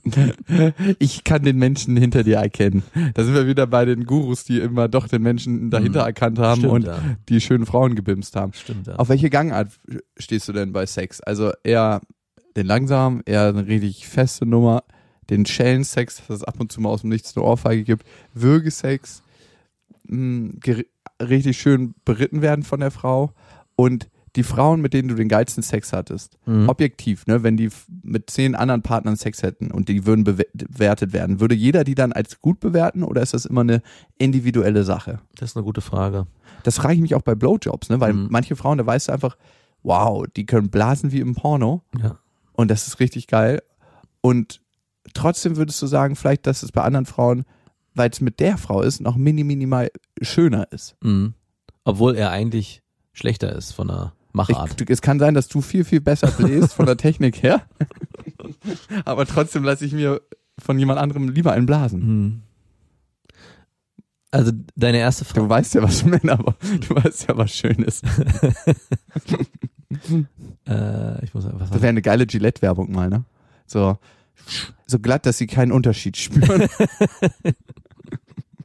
[1.00, 2.84] Ich kann den Menschen hinter dir erkennen.
[3.14, 6.08] Da sind wir wieder bei den Gurus, die immer doch den Menschen dahinter Mhm.
[6.08, 7.00] erkannt haben Stimmt, und ja.
[7.30, 8.54] die schönen Frauen gebimst haben.
[8.54, 8.96] Stimmt, ja.
[8.96, 9.70] Auf welche Gangart
[10.18, 11.22] stehst du denn bei Sex?
[11.22, 12.02] Also eher
[12.56, 14.84] den langsamen, eher eine richtig feste Nummer,
[15.30, 19.24] den Schellensex, dass es ab und zu mal aus dem Nichts eine Ohrfeige gibt, Würgesex,
[20.08, 20.88] mh, geri-
[21.22, 23.32] richtig schön beritten werden von der Frau
[23.76, 26.68] und die Frauen, mit denen du den geilsten Sex hattest, Mhm.
[26.70, 27.70] objektiv, ne, wenn die
[28.02, 31.96] mit zehn anderen Partnern Sex hätten und die würden bewe- bewertet werden, würde jeder die
[31.96, 33.82] dann als gut bewerten oder ist das immer eine
[34.18, 35.20] individuelle Sache?
[35.36, 36.26] Das ist eine gute Frage.
[36.64, 38.28] Das frage ich mich auch bei Blowjobs, ne, weil Mhm.
[38.32, 39.38] manche Frauen, da weißt du einfach,
[39.84, 42.18] wow, die können blasen wie im Porno Ja.
[42.54, 43.62] und das ist richtig geil
[44.22, 44.62] und
[45.14, 47.44] trotzdem würdest du sagen, vielleicht, dass es bei anderen Frauen,
[47.94, 49.92] weil es mit der Frau ist, noch mini minimal
[50.22, 50.96] schöner ist.
[51.04, 51.34] Mhm.
[51.84, 54.80] Obwohl er eigentlich schlechter ist von der Machart.
[54.80, 57.62] du- es kann sein, dass du viel, viel besser bläst von der Technik her.
[59.06, 60.22] Aber trotzdem lasse ich mir
[60.60, 62.00] von jemand anderem lieber einen blasen.
[62.24, 62.42] Mhm.
[64.32, 65.42] Also deine erste Frage.
[65.42, 68.04] Du weißt ja, was Männer, du weißt ja, was schön ist.
[70.68, 73.26] Äh, ich muss was Das wäre eine geile Gillette-Werbung mal, ne?
[73.68, 73.98] So,
[74.88, 76.68] so glatt, dass sie keinen Unterschied spüren.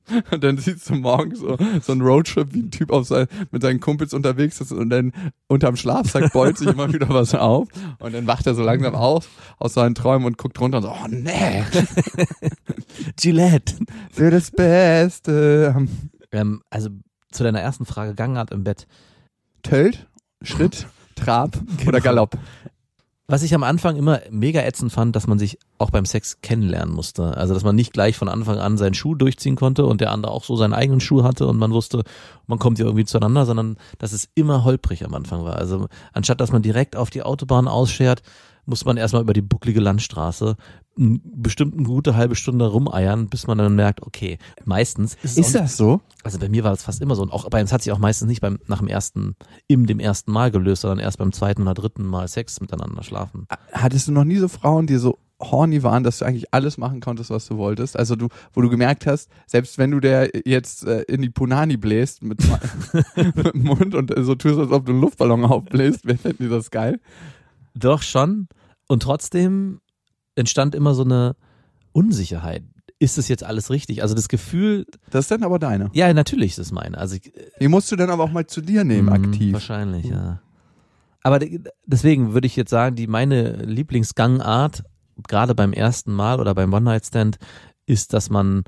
[0.31, 3.63] Und dann siehst du morgen so, so ein Roadtrip, wie ein Typ auf sein, mit
[3.63, 5.13] seinen Kumpels unterwegs ist und dann
[5.47, 7.69] unterm Schlafsack beult sich immer wieder was auf
[7.99, 10.91] und dann wacht er so langsam auf aus seinen Träumen und guckt runter und so,
[10.91, 11.65] oh nee,
[13.17, 13.75] Gillette.
[14.11, 15.87] für das Beste.
[16.33, 16.91] Ähm, also
[17.31, 18.87] zu deiner ersten Frage, Gangart im Bett.
[19.63, 20.07] Tölt,
[20.43, 22.39] Schritt, Trab oder Galopp.
[23.31, 26.95] Was ich am Anfang immer mega ätzend fand, dass man sich auch beim Sex kennenlernen
[26.95, 27.37] musste.
[27.37, 30.33] Also, dass man nicht gleich von Anfang an seinen Schuh durchziehen konnte und der andere
[30.33, 32.05] auch so seinen eigenen Schuh hatte und man wusste,
[32.47, 35.57] man kommt hier irgendwie zueinander, sondern dass es immer holprig am Anfang war.
[35.57, 38.23] Also, anstatt dass man direkt auf die Autobahn ausschert,
[38.65, 40.57] muss man erstmal über die bucklige Landstraße
[40.99, 45.77] bestimmt eine gute halbe Stunde rumeiern, bis man dann merkt, okay, meistens ist Ist das
[45.77, 46.01] so?
[46.25, 47.99] also bei mir war es fast immer so und auch bei uns hat sich auch
[47.99, 49.37] meistens nicht beim nach dem ersten
[49.69, 53.47] im dem ersten Mal gelöst, sondern erst beim zweiten oder dritten Mal Sex miteinander schlafen.
[53.73, 57.01] Hattest du noch nie so Frauen, die so horny waren, dass du eigentlich alles machen
[57.01, 57.97] konntest, was du wolltest?
[57.97, 61.77] Also du, wo du gemerkt hast, selbst wenn du der jetzt äh, in die Punani
[61.77, 62.41] bläst mit,
[63.17, 66.51] mit dem Mund und so tust, als ob du einen Luftballon aufbläst, wer fänden die
[66.51, 66.99] das geil?
[67.75, 68.49] Doch schon.
[68.89, 69.81] Und trotzdem
[70.39, 71.37] entstand immer so eine
[71.93, 72.63] Unsicherheit.
[73.01, 74.03] Ist es jetzt alles richtig?
[74.03, 75.91] Also das Gefühl, Das ist dann aber deine.
[75.93, 76.99] ja, natürlich ist es meine.
[76.99, 79.53] Also ich, Die musst du dann aber auch mal zu dir nehmen, Mhm, aktiv.
[79.53, 80.41] Wahrscheinlich, ja.
[81.23, 84.85] Aber de- deswegen würde ich jetzt sagen, die meine Lieblingsgangart,
[85.29, 87.39] gerade beim ersten Mal oder beim One-Night-Stand,
[87.87, 88.65] ist, dass man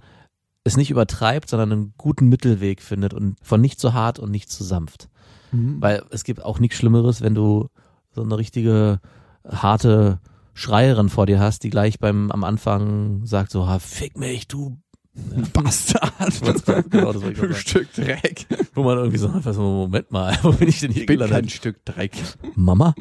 [0.65, 4.51] es nicht übertreibt, sondern einen guten Mittelweg findet und von nicht zu hart und nicht
[4.51, 5.09] zu sanft.
[5.53, 5.81] Mhm.
[5.81, 7.69] Weil es gibt auch nichts Schlimmeres, wenn du
[8.13, 9.01] so eine richtige
[9.49, 10.21] harte
[10.61, 14.79] Schreierin vor dir hast, die gleich beim am Anfang sagt so, ha, fick mich, du
[15.55, 16.13] Bastard.
[16.91, 17.55] genau, das sagen.
[17.55, 18.47] Stück Dreck.
[18.75, 21.17] Wo man irgendwie so einfach so, Moment mal, wo bin ich denn hier Ich bin
[21.17, 21.41] gelandet?
[21.41, 22.13] kein Stück Dreck.
[22.55, 22.95] Mama?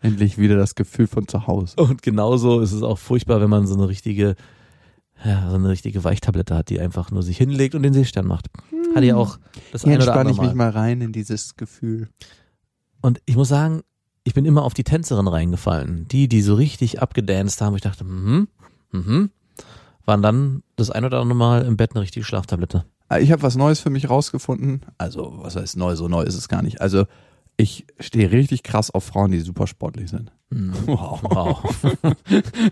[0.00, 1.76] Endlich wieder das Gefühl von zu Hause.
[1.76, 4.36] Und genauso ist es auch furchtbar, wenn man so eine richtige,
[5.24, 8.46] ja, so eine richtige Weichtablette hat, die einfach nur sich hinlegt und den Seestern macht.
[8.94, 9.38] Hatte ja auch
[9.70, 10.72] das Hier eine oder entspanne andere ich mich Mal.
[10.72, 12.08] mal rein in dieses Gefühl.
[13.02, 13.82] Und ich muss sagen,
[14.30, 16.06] ich bin immer auf die Tänzerin reingefallen.
[16.06, 18.46] Die, die so richtig abgedanced haben, ich dachte, mhm,
[18.92, 19.30] mhm,
[20.06, 22.84] waren dann das ein oder andere Mal im Bett eine richtige Schlaftablette.
[23.08, 24.82] Ah, Ich habe was Neues für mich rausgefunden.
[24.98, 25.96] Also, was heißt neu?
[25.96, 26.80] So neu ist es gar nicht.
[26.80, 27.06] Also,
[27.56, 30.30] ich stehe richtig krass auf Frauen, die super sportlich sind.
[30.50, 30.74] Mhm.
[30.86, 31.20] Wow.
[31.24, 31.64] Wow.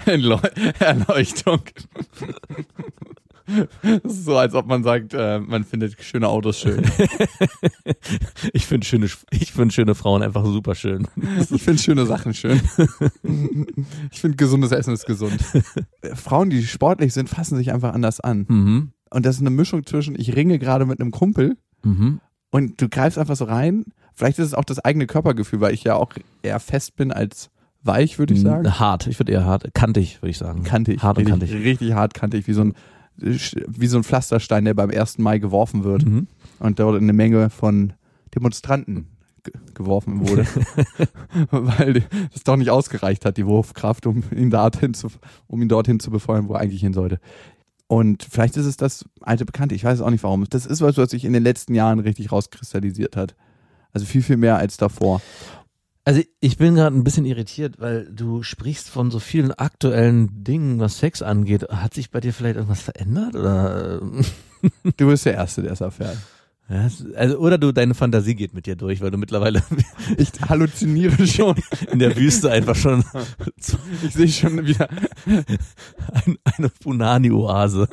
[0.07, 0.39] Erleu-
[0.79, 1.59] Erleuchtung.
[4.05, 6.83] So, als ob man sagt, äh, man findet schöne Autos schön.
[8.53, 11.07] Ich finde schöne, ich finde schöne Frauen einfach super schön.
[11.51, 12.61] Ich finde schöne Sachen schön.
[14.11, 15.39] Ich finde gesundes Essen ist gesund.
[16.15, 18.47] Frauen, die sportlich sind, fassen sich einfach anders an.
[18.49, 18.93] Mhm.
[19.11, 22.21] Und das ist eine Mischung zwischen, ich ringe gerade mit einem Kumpel Mhm.
[22.51, 23.85] und du greifst einfach so rein.
[24.15, 27.51] Vielleicht ist es auch das eigene Körpergefühl, weil ich ja auch eher fest bin als
[27.83, 28.81] weich, würde ich sagen.
[28.81, 30.65] Hart, ich würde eher hart, kantig, würde ich sagen.
[30.65, 31.01] Kantig.
[31.03, 31.65] Hart und richtig, kantig.
[31.65, 32.75] Richtig hart kantig, wie so ein
[33.19, 35.19] wie so ein Pflasterstein, der beim 1.
[35.19, 36.27] Mai geworfen wird Mhm.
[36.61, 37.93] und dort in eine Menge von
[38.35, 39.09] Demonstranten
[39.45, 40.47] ge geworfen wurde,
[41.51, 45.09] weil das doch nicht ausgereicht hat, die Wurfkraft, um ihn dorthin zu,
[45.47, 47.19] um ihn dorthin zu befeuern, wo er eigentlich hin sollte.
[47.87, 50.45] Und vielleicht ist es das alte Bekannte, ich weiß auch nicht warum.
[50.51, 53.35] Das ist was, was sich in den letzten Jahren richtig rauskristallisiert hat.
[53.93, 55.23] Also viel, viel mehr als davor.
[56.05, 60.79] Also ich bin gerade ein bisschen irritiert, weil du sprichst von so vielen aktuellen Dingen,
[60.81, 61.69] was Sex angeht.
[61.71, 64.01] Hat sich bei dir vielleicht irgendwas verändert oder?
[64.97, 66.17] Du bist der Erste, der es erfährt.
[66.69, 69.63] Ja, also oder du deine Fantasie geht mit dir durch, weil du mittlerweile
[70.19, 71.55] Ich halluziniere schon.
[71.93, 73.05] in der Wüste einfach schon
[74.03, 74.89] Ich sehe schon wieder.
[75.27, 77.89] ein, eine Punani-Oase.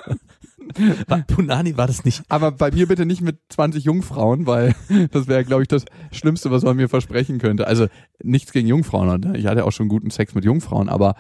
[1.28, 2.23] Punani war das nicht?
[2.30, 4.75] Aber bei mir bitte nicht mit 20 Jungfrauen, weil
[5.12, 7.67] das wäre, glaube ich, das Schlimmste, was man mir versprechen könnte.
[7.67, 7.88] Also
[8.23, 9.19] nichts gegen Jungfrauen.
[9.21, 9.38] ne?
[9.38, 11.15] Ich hatte auch schon guten Sex mit Jungfrauen, aber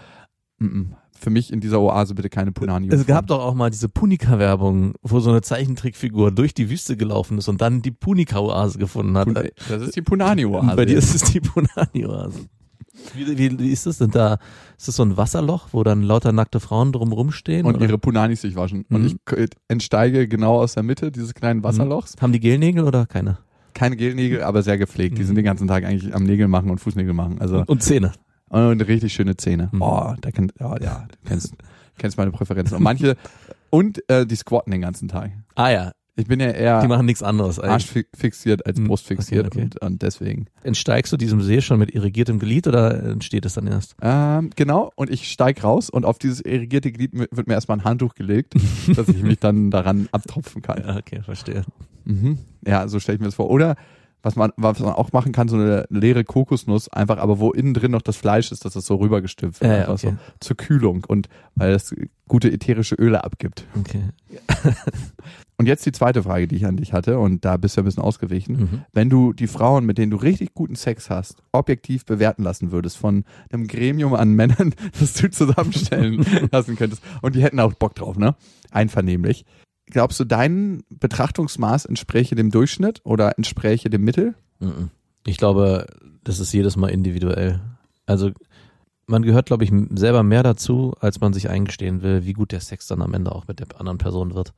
[0.59, 2.89] mm, mm, für mich in dieser Oase bitte keine Punani.
[2.89, 7.37] Es gab doch auch mal diese Punika-Werbung, wo so eine Zeichentrickfigur durch die Wüste gelaufen
[7.37, 9.29] ist und dann die Punika-Oase gefunden hat.
[9.69, 10.75] Das ist die Punani-Oase.
[10.75, 12.47] Bei dir ist es die Punani-Oase.
[13.13, 14.37] Wie, wie, wie ist das denn da?
[14.77, 17.65] Ist das so ein Wasserloch, wo dann lauter nackte Frauen drumrum stehen?
[17.65, 17.85] und oder?
[17.85, 18.85] ihre Punanis sich waschen.
[18.89, 19.07] Und Mhm.
[19.07, 22.13] ich k- entsteige genau aus der Mitte dieses kleinen Wasserlochs.
[22.21, 23.37] Haben die Gelnägel oder keine?
[23.73, 25.17] Keine Gelnägel, aber sehr gepflegt.
[25.17, 27.39] Die sind den ganzen Tag eigentlich am Nägel machen und Fußnägel machen.
[27.41, 28.13] Also Und Zähne.
[28.49, 29.69] und richtig schöne Zähne.
[29.73, 29.81] Mhm.
[29.81, 31.53] Oh, da kann, ja, ja, du kennst,
[31.97, 32.77] kennst meine Präferenzen.
[32.77, 33.17] Und manche
[33.69, 35.31] und äh, die squatten den ganzen Tag.
[35.55, 37.59] Ah ja, Ich bin ja eher die machen nichts anderes.
[37.59, 37.71] eigentlich.
[38.05, 38.87] arschfixiert als Mhm.
[38.87, 39.63] brustfixiert Okay, okay.
[39.63, 40.45] Und, und deswegen.
[40.63, 43.95] Entsteigst du diesem See schon mit irrigiertem Glied oder entsteht es dann erst?
[44.01, 47.83] Ähm, genau, und ich steig raus und auf dieses irrigierte Glied wird mir erstmal ein
[47.83, 48.53] Handtuch gelegt,
[48.95, 50.75] dass ich mich dann daran abtropfen kann.
[50.85, 51.63] Ja, okay, verstehe.
[52.05, 52.37] Mhm.
[52.65, 53.49] Ja, so stelle ich mir das vor.
[53.49, 53.75] Oder
[54.25, 57.75] was man, was man auch machen kann, so eine leere Kokosnuss, einfach, aber wo innen
[57.75, 59.71] drin noch das Fleisch ist, dass das so rübergestülpt wird.
[59.71, 60.13] Einfach okay.
[60.13, 61.95] so zur Kühlung und weil es
[62.27, 63.67] gute ätherische Öle abgibt.
[63.79, 64.01] Okay.
[65.57, 67.85] Und jetzt die zweite Frage, die ich an dich hatte, und da bist du ein
[67.85, 68.57] bisschen ausgewichen.
[68.57, 68.81] Mhm.
[68.91, 72.97] Wenn du die Frauen, mit denen du richtig guten Sex hast, objektiv bewerten lassen würdest
[72.97, 77.95] von einem Gremium an Männern, das du zusammenstellen lassen könntest, und die hätten auch Bock
[77.95, 78.35] drauf, ne?
[78.71, 79.45] Einvernehmlich.
[79.87, 84.35] Glaubst du, dein Betrachtungsmaß entspräche dem Durchschnitt oder entspräche dem Mittel?
[85.25, 85.87] Ich glaube,
[86.23, 87.59] das ist jedes Mal individuell.
[88.05, 88.31] Also
[89.07, 92.61] man gehört, glaube ich, selber mehr dazu, als man sich eingestehen will, wie gut der
[92.61, 94.53] Sex dann am Ende auch mit der anderen Person wird.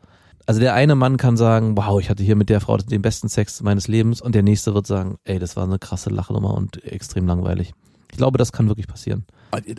[0.45, 3.27] Also der eine Mann kann sagen, wow, ich hatte hier mit der Frau den besten
[3.27, 6.81] Sex meines Lebens und der nächste wird sagen, ey, das war eine krasse Lachnummer und
[6.85, 7.73] extrem langweilig.
[8.09, 9.25] Ich glaube, das kann wirklich passieren.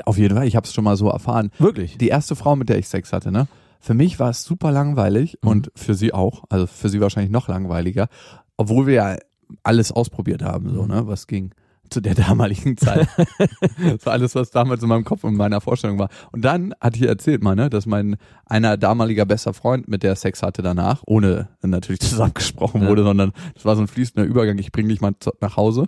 [0.04, 1.50] Auf jeden Fall, ich habe es schon mal so erfahren.
[1.58, 1.96] Wirklich?
[1.96, 3.48] Die erste Frau, mit der ich Sex hatte, ne?
[3.80, 5.48] Für mich war es super langweilig Mhm.
[5.50, 8.08] und für sie auch, also für sie wahrscheinlich noch langweiliger,
[8.56, 9.16] obwohl wir ja
[9.62, 10.88] alles ausprobiert haben, so, Mhm.
[10.88, 11.52] ne, was ging
[11.90, 13.08] zu der damaligen Zeit.
[14.00, 16.10] so alles, was damals in meinem Kopf und meiner Vorstellung war.
[16.32, 20.14] Und dann hatte ich erzählt mal, ne, dass mein einer damaliger bester Freund mit der
[20.16, 22.00] Sex hatte danach, ohne natürlich
[22.34, 22.88] zusammengesprochen Ja.
[22.88, 25.86] wurde, sondern das war so ein fließender Übergang, ich bring dich mal nach Hause,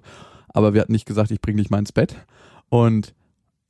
[0.49, 2.17] aber wir hatten nicht gesagt, ich bring dich mal ins Bett.
[2.71, 3.15] Und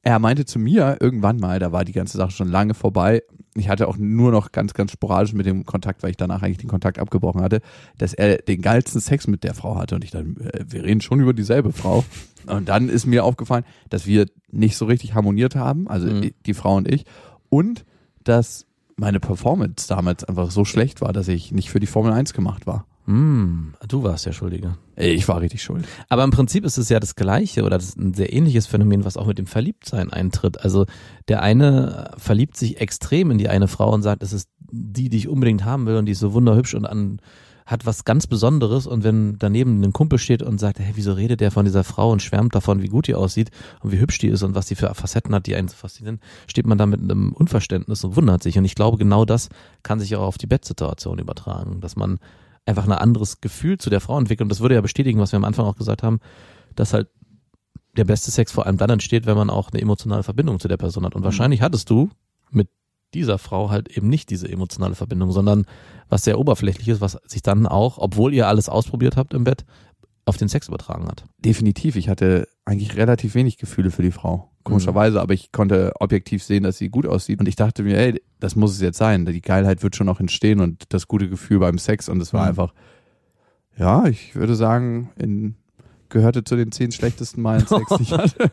[0.02, 3.22] er meinte zu mir irgendwann mal, da war die ganze Sache schon lange vorbei.
[3.54, 6.58] Ich hatte auch nur noch ganz, ganz sporadisch mit dem Kontakt, weil ich danach eigentlich
[6.58, 7.60] den Kontakt abgebrochen hatte,
[7.98, 9.96] dass er den geilsten Sex mit der Frau hatte.
[9.96, 12.04] Und ich dachte, äh, wir reden schon über dieselbe Frau.
[12.46, 16.30] Und dann ist mir aufgefallen, dass wir nicht so richtig harmoniert haben, also Mhm.
[16.46, 17.04] die Frau und ich.
[17.50, 17.84] Und
[18.24, 22.32] dass meine Performance damals einfach so schlecht war, dass ich nicht für die Formel 1
[22.32, 22.86] gemacht war.
[23.10, 24.76] Hm, du warst der Schuldige.
[24.94, 25.84] Ich war richtig schuld.
[26.08, 29.04] Aber im Prinzip ist es ja das Gleiche oder das ist ein sehr ähnliches Phänomen,
[29.04, 30.62] was auch mit dem Verliebtsein eintritt.
[30.62, 30.86] Also
[31.26, 35.16] der eine verliebt sich extrem in die eine Frau und sagt, es ist die, die
[35.16, 37.20] ich unbedingt haben will und die ist so wunderhübsch und an,
[37.66, 41.40] hat was ganz Besonderes und wenn daneben ein Kumpel steht und sagt, hey, wieso redet
[41.40, 44.28] der von dieser Frau und schwärmt davon, wie gut die aussieht und wie hübsch die
[44.28, 47.00] ist und was die für Facetten hat, die einen so faszinieren, steht man da mit
[47.00, 48.56] einem Unverständnis und wundert sich.
[48.56, 49.48] Und ich glaube, genau das
[49.82, 52.20] kann sich auch auf die Bettsituation übertragen, dass man
[52.66, 54.44] einfach ein anderes Gefühl zu der Frau entwickelt.
[54.44, 56.20] Und das würde ja bestätigen, was wir am Anfang auch gesagt haben,
[56.76, 57.08] dass halt
[57.96, 60.76] der beste Sex vor allem dann entsteht, wenn man auch eine emotionale Verbindung zu der
[60.76, 61.14] Person hat.
[61.14, 62.10] Und wahrscheinlich hattest du
[62.50, 62.68] mit
[63.14, 65.66] dieser Frau halt eben nicht diese emotionale Verbindung, sondern
[66.08, 69.64] was sehr oberflächlich ist, was sich dann auch, obwohl ihr alles ausprobiert habt im Bett,
[70.24, 71.24] auf den Sex übertragen hat.
[71.38, 71.96] Definitiv.
[71.96, 74.49] Ich hatte eigentlich relativ wenig Gefühle für die Frau.
[74.62, 77.40] Komischerweise, aber ich konnte objektiv sehen, dass sie gut aussieht.
[77.40, 79.24] Und ich dachte mir, ey, das muss es jetzt sein.
[79.24, 82.08] Die Geilheit wird schon noch entstehen und das gute Gefühl beim Sex.
[82.08, 82.48] Und es war Mhm.
[82.48, 82.74] einfach,
[83.78, 85.54] ja, ich würde sagen, in,
[86.10, 88.52] gehörte zu den zehn schlechtesten Malen Sex, die ich hatte.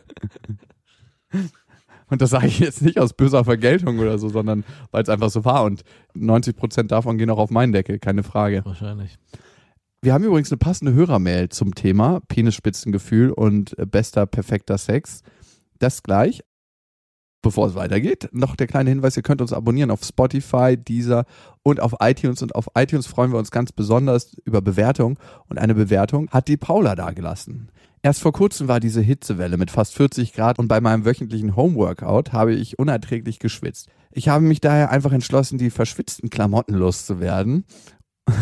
[2.10, 5.28] Und das sage ich jetzt nicht aus böser Vergeltung oder so, sondern weil es einfach
[5.28, 5.64] so war.
[5.64, 5.82] Und
[6.14, 8.64] 90 Prozent davon gehen auch auf meinen Deckel, keine Frage.
[8.64, 9.16] Wahrscheinlich.
[10.00, 15.22] Wir haben übrigens eine passende Hörermail zum Thema Penisspitzengefühl und bester perfekter Sex.
[15.78, 16.42] Das gleich.
[17.40, 21.24] Bevor es weitergeht, noch der kleine Hinweis, ihr könnt uns abonnieren auf Spotify, Deezer
[21.62, 22.42] und auf iTunes.
[22.42, 25.18] Und auf iTunes freuen wir uns ganz besonders über Bewertung.
[25.48, 27.70] Und eine Bewertung hat die Paula dagelassen.
[28.02, 32.32] Erst vor kurzem war diese Hitzewelle mit fast 40 Grad und bei meinem wöchentlichen Homeworkout
[32.32, 33.88] habe ich unerträglich geschwitzt.
[34.10, 37.64] Ich habe mich daher einfach entschlossen, die verschwitzten Klamotten loszuwerden.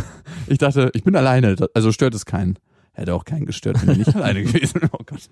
[0.49, 2.57] Ich dachte, ich bin alleine, also stört es keinen.
[2.93, 4.91] Hätte auch keinen gestört, wenn ich nicht alleine gewesen wäre.
[4.93, 5.29] Oh Gott.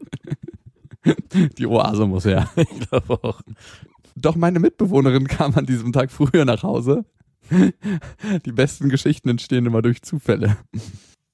[1.59, 2.49] Die Oase muss her.
[2.57, 3.41] Ich glaube auch.
[4.17, 7.05] Doch meine Mitbewohnerin kam an diesem Tag früher nach Hause.
[7.51, 10.57] Die besten Geschichten entstehen immer durch Zufälle.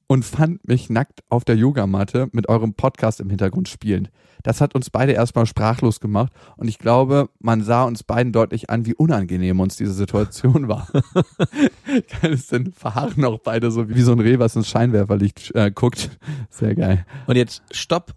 [0.07, 4.11] Und fand mich nackt auf der Yogamatte mit eurem Podcast im Hintergrund spielend.
[4.43, 8.71] Das hat uns beide erstmal sprachlos gemacht und ich glaube, man sah uns beiden deutlich
[8.71, 10.89] an, wie unangenehm uns diese Situation war.
[12.23, 15.71] Geil ist denn, verharren auch beide so wie so ein Reh, was ins Scheinwerferlicht äh,
[15.71, 16.19] guckt.
[16.49, 17.07] Sehr geil.
[17.27, 18.15] Und jetzt stopp.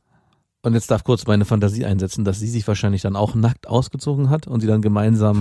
[0.64, 4.30] Und jetzt darf kurz meine Fantasie einsetzen, dass sie sich wahrscheinlich dann auch nackt ausgezogen
[4.30, 5.40] hat und sie dann gemeinsam.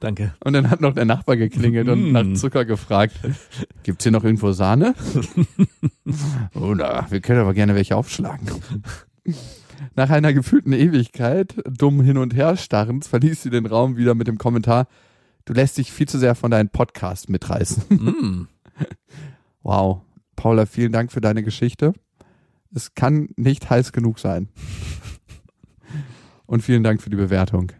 [0.00, 0.34] Danke.
[0.44, 2.12] Und dann hat noch der Nachbar geklingelt und Mm.
[2.12, 3.14] nach Zucker gefragt.
[3.82, 4.94] Gibt's hier noch irgendwo Sahne?
[6.54, 8.48] oh, na, wir können aber gerne welche aufschlagen.
[9.96, 14.28] Nach einer gefühlten Ewigkeit, dumm hin und her starrens, verließ sie den Raum wieder mit
[14.28, 14.86] dem Kommentar,
[15.46, 17.84] du lässt dich viel zu sehr von deinem Podcast mitreißen.
[17.88, 18.48] Mm.
[19.62, 20.02] Wow.
[20.36, 21.92] Paula, vielen Dank für deine Geschichte.
[22.74, 24.48] Es kann nicht heiß genug sein.
[26.46, 27.72] Und vielen Dank für die Bewertung.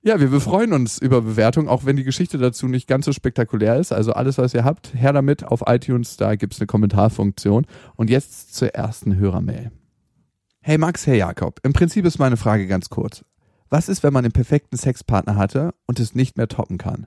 [0.00, 3.76] Ja, wir freuen uns über Bewertung, auch wenn die Geschichte dazu nicht ganz so spektakulär
[3.76, 3.92] ist.
[3.92, 7.66] Also alles, was ihr habt, her damit auf iTunes, da gibt's eine Kommentarfunktion.
[7.96, 9.72] Und jetzt zur ersten Hörermail.
[10.60, 11.60] Hey Max, hey Jakob.
[11.62, 13.24] Im Prinzip ist meine Frage ganz kurz.
[13.70, 17.06] Was ist, wenn man den perfekten Sexpartner hatte und es nicht mehr toppen kann?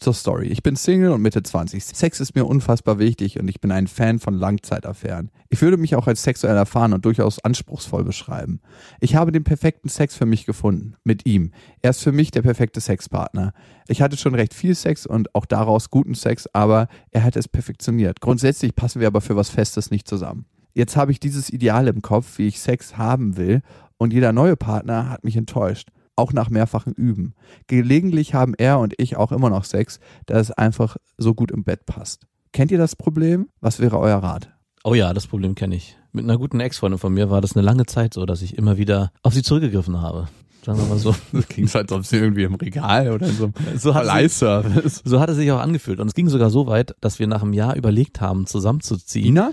[0.00, 0.46] Zur Story.
[0.46, 1.84] Ich bin Single und Mitte 20.
[1.84, 5.30] Sex ist mir unfassbar wichtig und ich bin ein Fan von Langzeitaffären.
[5.48, 8.60] Ich würde mich auch als sexuell erfahren und durchaus anspruchsvoll beschreiben.
[9.00, 10.94] Ich habe den perfekten Sex für mich gefunden.
[11.04, 11.52] Mit ihm.
[11.82, 13.52] Er ist für mich der perfekte Sexpartner.
[13.86, 17.48] Ich hatte schon recht viel Sex und auch daraus guten Sex, aber er hat es
[17.48, 18.20] perfektioniert.
[18.20, 20.46] Grundsätzlich passen wir aber für was Festes nicht zusammen.
[20.74, 23.62] Jetzt habe ich dieses Ideal im Kopf, wie ich Sex haben will
[23.96, 27.34] und jeder neue Partner hat mich enttäuscht auch nach mehrfachen Üben.
[27.66, 31.64] Gelegentlich haben er und ich auch immer noch Sex, da es einfach so gut im
[31.64, 32.26] Bett passt.
[32.52, 33.48] Kennt ihr das Problem?
[33.60, 34.50] Was wäre euer Rat?
[34.84, 35.96] Oh ja, das Problem kenne ich.
[36.12, 38.78] Mit einer guten Ex-Freundin von mir war das eine lange Zeit so, dass ich immer
[38.78, 40.28] wieder auf sie zurückgegriffen habe.
[40.64, 41.14] Sagen wir mal so.
[41.32, 45.02] Das klingt so, als ob sie irgendwie im Regal oder in so einem So Verleihservice.
[45.04, 46.00] so hat es sich auch angefühlt.
[46.00, 49.26] Und es ging sogar so weit, dass wir nach einem Jahr überlegt haben, zusammenzuziehen.
[49.26, 49.50] Ina?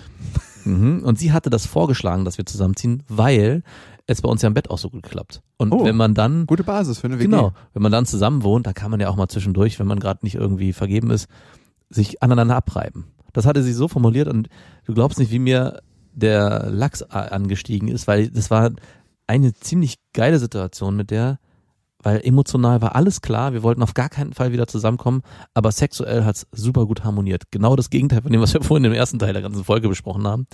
[0.63, 1.03] Mhm.
[1.03, 3.63] Und sie hatte das vorgeschlagen, dass wir zusammenziehen, weil
[4.07, 5.41] es bei uns ja im Bett auch so gut klappt.
[5.57, 5.83] Und Oh.
[5.83, 7.25] wenn man dann Gute Basis für eine WG.
[7.25, 9.99] Genau, wenn man dann zusammen wohnt, da kann man ja auch mal zwischendurch, wenn man
[9.99, 11.27] gerade nicht irgendwie vergeben ist,
[11.89, 13.05] sich aneinander abreiben.
[13.33, 14.47] Das hatte sie so formuliert und
[14.85, 15.81] du glaubst nicht, wie mir
[16.13, 18.71] der Lachs angestiegen ist, weil das war
[19.27, 21.39] eine ziemlich geile Situation mit der,
[22.01, 26.23] weil emotional war alles klar, wir wollten auf gar keinen Fall wieder zusammenkommen, aber sexuell
[26.23, 27.43] hat's super gut harmoniert.
[27.51, 30.27] Genau das Gegenteil von dem, was wir vorhin im ersten Teil der ganzen Folge besprochen
[30.27, 30.47] haben.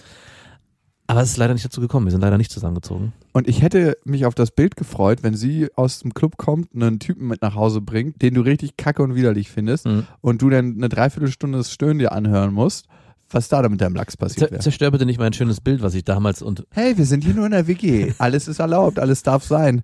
[1.11, 3.11] Aber es ist leider nicht dazu gekommen, wir sind leider nicht zusammengezogen.
[3.33, 6.99] Und ich hätte mich auf das Bild gefreut, wenn sie aus dem Club kommt, einen
[6.99, 10.07] Typen mit nach Hause bringt, den du richtig kacke und widerlich findest Mhm.
[10.21, 12.85] und du dann eine Dreiviertelstunde das Stöhnen dir anhören musst,
[13.29, 14.61] was da mit deinem Lachs passiert wäre.
[14.61, 17.45] zerstör bitte nicht mein schönes Bild, was ich damals und Hey, wir sind hier nur
[17.45, 18.13] in der WG.
[18.17, 19.83] Alles ist erlaubt, alles darf sein.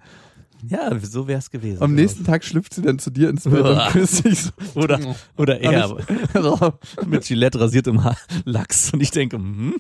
[0.68, 1.82] Ja, so wär's gewesen.
[1.82, 4.52] Am nächsten Tag schlüpft sie dann zu dir ins Bett und küsst dich so.
[4.76, 5.00] Oder,
[5.38, 5.98] oder er
[7.06, 8.94] mit Gillette rasiertem Haar, Lachs.
[8.94, 9.76] Und ich denke, hm,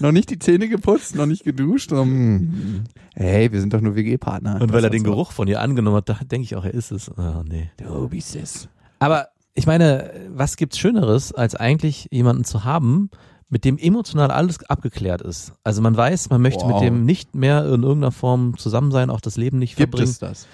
[0.00, 1.92] noch nicht die Zähne geputzt, noch nicht geduscht.
[1.92, 4.60] Und, mm, hey, wir sind doch nur WG-Partner.
[4.60, 5.04] und weil er den.
[5.04, 7.10] Geruch von ihr angenommen hat, da denke ich auch, er ist es.
[7.10, 7.70] Oh, nee.
[7.76, 8.68] Du bist es.
[8.98, 13.10] Aber ich meine, was gibt's Schöneres, als eigentlich jemanden zu haben,
[13.48, 15.52] mit dem emotional alles abgeklärt ist?
[15.62, 16.74] Also man weiß, man möchte Wow.
[16.74, 20.10] mit dem nicht mehr in irgendeiner Form zusammen sein, auch das Leben nicht Gibt verbringen.
[20.10, 20.46] es das?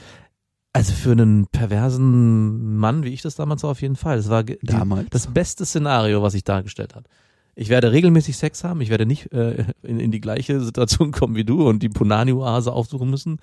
[0.73, 4.19] Also für einen perversen Mann, wie ich das damals war, auf jeden Fall.
[4.19, 5.09] Das war die, Damals?
[5.11, 7.07] das beste Szenario, was sich dargestellt hat.
[7.57, 11.35] Ich werde regelmäßig Sex haben, ich werde nicht äh, in, in die gleiche Situation kommen
[11.35, 13.39] wie du und die Punani-Oase aufsuchen müssen,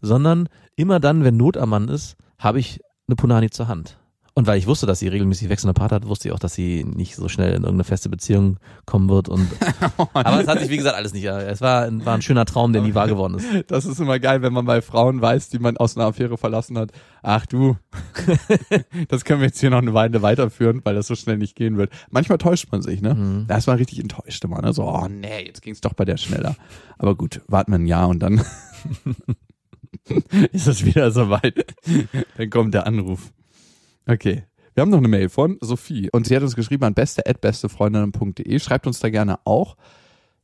[0.00, 3.98] sondern immer dann, wenn Not am Mann ist, habe ich eine Punani zur Hand.
[4.40, 6.82] Und weil ich wusste, dass sie regelmäßig wechselnde Partner hat, wusste ich auch, dass sie
[6.82, 9.28] nicht so schnell in irgendeine feste Beziehung kommen wird.
[9.28, 9.46] Und
[10.14, 11.24] aber es hat sich, wie gesagt, alles nicht.
[11.24, 13.46] äh, Es war, ein- war ein schöner Traum, der nie wahr geworden ist.
[13.68, 16.78] Das ist immer geil, wenn man bei Frauen weiß, die man aus einer Affäre verlassen
[16.78, 16.90] hat.
[17.22, 17.76] Ach du,
[19.08, 21.76] das können wir jetzt hier noch eine Weile weiterführen, weil das so schnell nicht gehen
[21.76, 21.90] wird.
[22.08, 23.14] Manchmal täuscht man sich, ne?
[23.14, 23.44] Mhm.
[23.46, 24.72] Da ist man richtig enttäuscht immer, ne?
[24.72, 26.56] So, oh nee, jetzt ging's doch bei der schneller.
[26.96, 28.42] Aber gut, warten wir ein Jahr und dann
[30.52, 31.74] ist es wieder soweit.
[32.38, 33.30] Dann kommt der Anruf.
[34.10, 34.42] Okay.
[34.74, 38.58] Wir haben noch eine Mail von Sophie und sie hat uns geschrieben an beste@bestefreundinnen.de.
[38.58, 39.76] Schreibt uns da gerne auch.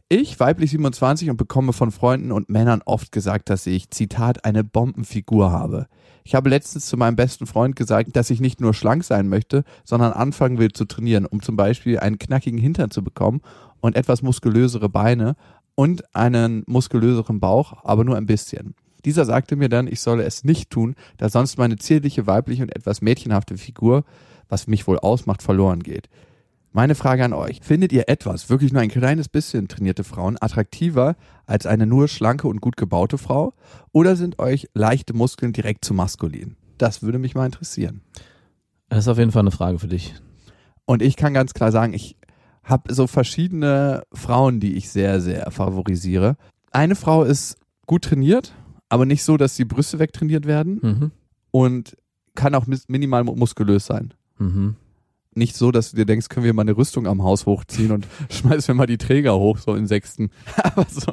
[0.08, 4.62] Ich, weiblich 27 und bekomme von Freunden und Männern oft gesagt, dass ich, Zitat, eine
[4.62, 5.88] Bombenfigur habe.
[6.22, 9.64] Ich habe letztens zu meinem besten Freund gesagt, dass ich nicht nur schlank sein möchte,
[9.84, 13.40] sondern anfangen will zu trainieren, um zum Beispiel einen knackigen Hintern zu bekommen
[13.80, 15.34] und etwas muskulösere Beine
[15.74, 18.76] und einen muskulöseren Bauch, aber nur ein bisschen.
[19.06, 22.74] Dieser sagte mir dann, ich solle es nicht tun, da sonst meine zierliche, weibliche und
[22.74, 24.04] etwas mädchenhafte Figur,
[24.48, 26.08] was mich wohl ausmacht, verloren geht.
[26.72, 27.60] Meine Frage an euch.
[27.62, 31.16] Findet ihr etwas, wirklich nur ein kleines bisschen trainierte Frauen, attraktiver
[31.46, 33.54] als eine nur schlanke und gut gebaute Frau?
[33.92, 36.56] Oder sind euch leichte Muskeln direkt zu maskulin?
[36.76, 38.02] Das würde mich mal interessieren.
[38.88, 40.14] Das ist auf jeden Fall eine Frage für dich.
[40.84, 42.16] Und ich kann ganz klar sagen, ich
[42.62, 46.36] habe so verschiedene Frauen, die ich sehr, sehr favorisiere.
[46.72, 48.52] Eine Frau ist gut trainiert,
[48.88, 51.10] aber nicht so, dass die Brüste wegtrainiert werden Mhm.
[51.50, 51.96] und
[52.34, 54.12] kann auch minimal mu- muskulös sein.
[54.38, 54.76] Mhm.
[55.34, 58.06] nicht so, dass du dir denkst, können wir mal eine Rüstung am Haus hochziehen und
[58.30, 60.30] schmeißen wir mal die Träger hoch, so in Sechsten.
[60.62, 61.12] Aber so,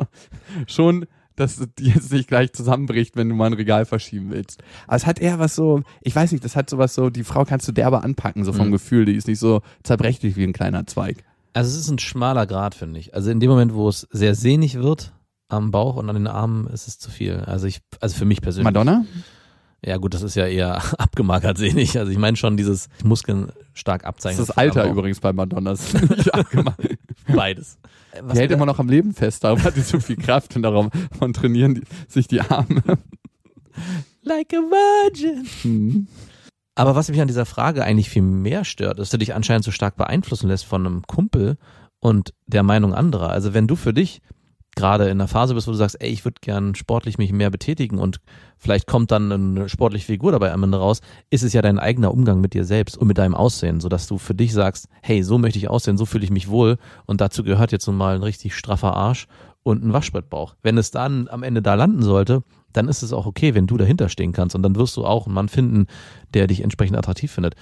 [0.66, 1.06] schon,
[1.36, 4.64] dass es jetzt nicht gleich zusammenbricht, wenn du mal ein Regal verschieben willst.
[4.88, 7.44] Aber es hat eher was so, ich weiß nicht, das hat sowas so, die Frau
[7.44, 8.72] kannst du derbe anpacken, so vom Mhm.
[8.74, 11.24] Gefühl, die ist nicht so zerbrechlich wie ein kleiner Zweig.
[11.54, 13.14] Also es ist ein schmaler Grad, finde ich.
[13.14, 15.12] Also in dem Moment, wo es sehr sehnig wird
[15.54, 17.36] am Bauch und an den Armen, ist es zu viel.
[17.46, 18.66] Also ich, also für mich persönlich.
[18.66, 19.06] Madonna?
[19.86, 21.98] Ja gut, das ist ja eher abgemagert sehnig.
[21.98, 24.42] Also ich meine schon dieses Muskeln stark Das abzeichnen.
[24.42, 25.72] ist das Alter übrigens bei Madonna.
[25.72, 25.94] Das.
[27.36, 27.78] Beides.
[28.32, 30.90] Die hält immer noch am Leben fest, darum hat die so viel Kraft und darum
[31.18, 32.84] von trainieren die, sich die Arme.
[34.22, 35.46] Like a virgin.
[35.64, 36.08] Hm.
[36.76, 39.66] Aber was mich an dieser Frage eigentlich viel mehr stört, ist, dass du dich anscheinend
[39.66, 41.58] so stark beeinflussen lässt von einem Kumpel
[42.00, 43.30] und der Meinung anderer.
[43.30, 44.22] Also wenn du für dich
[44.76, 47.50] gerade in einer Phase bist, wo du sagst, ey, ich würde gern sportlich mich mehr
[47.50, 48.20] betätigen und
[48.58, 52.12] vielleicht kommt dann eine sportliche Figur dabei am Ende raus, ist es ja dein eigener
[52.12, 55.38] Umgang mit dir selbst und mit deinem Aussehen, sodass du für dich sagst, hey, so
[55.38, 58.24] möchte ich aussehen, so fühle ich mich wohl und dazu gehört jetzt nun mal ein
[58.24, 59.28] richtig straffer Arsch
[59.64, 60.56] und ein Waschbrettbauch.
[60.62, 62.44] Wenn es dann am Ende da landen sollte,
[62.74, 65.28] dann ist es auch okay, wenn du dahinter stehen kannst und dann wirst du auch
[65.28, 65.88] einen Mann finden,
[66.34, 67.56] der dich entsprechend attraktiv findet.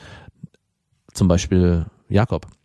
[1.14, 2.48] Zum Beispiel Jakob.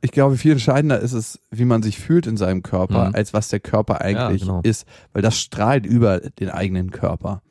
[0.00, 3.14] Ich glaube, viel entscheidender ist es, wie man sich fühlt in seinem Körper, Mhm.
[3.14, 4.60] als was der Körper eigentlich Ja, genau.
[4.62, 7.42] ist, weil das strahlt über den eigenen Körper.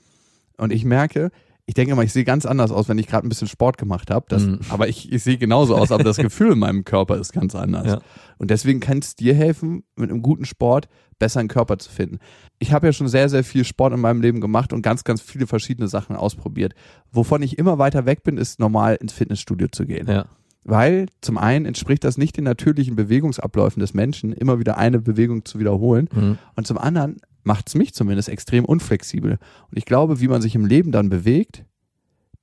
[0.58, 1.30] Und ich merke,
[1.68, 4.10] ich denke immer, ich sehe ganz anders aus, wenn ich gerade ein bisschen Sport gemacht
[4.10, 4.26] habe.
[4.30, 4.60] Das, Mhm.
[4.70, 7.86] Aber ich, ich sehe genauso aus, aber das Gefühl in meinem Körper ist ganz anders.
[7.86, 8.00] Ja.
[8.40, 10.88] Und deswegen kann es dir helfen, mit einem guten Sport
[11.20, 12.18] besser einen Körper zu finden.
[12.58, 15.22] Ich habe ja schon sehr, sehr viel Sport in meinem Leben gemacht und ganz, ganz
[15.22, 16.74] viele verschiedene Sachen ausprobiert.
[17.12, 20.08] Wovon ich immer weiter weg bin, ist normal ins Fitnessstudio zu gehen.
[20.08, 20.26] Ja.
[20.64, 25.46] Weil zum einen entspricht das nicht den natürlichen Bewegungsabläufen des Menschen, immer wieder eine Bewegung
[25.46, 26.10] zu wiederholen.
[26.14, 26.38] Mhm.
[26.56, 29.40] Und zum anderen macht es mich zumindest extrem unflexibel.
[29.72, 31.66] Und ich glaube, wie man sich im Leben dann bewegt,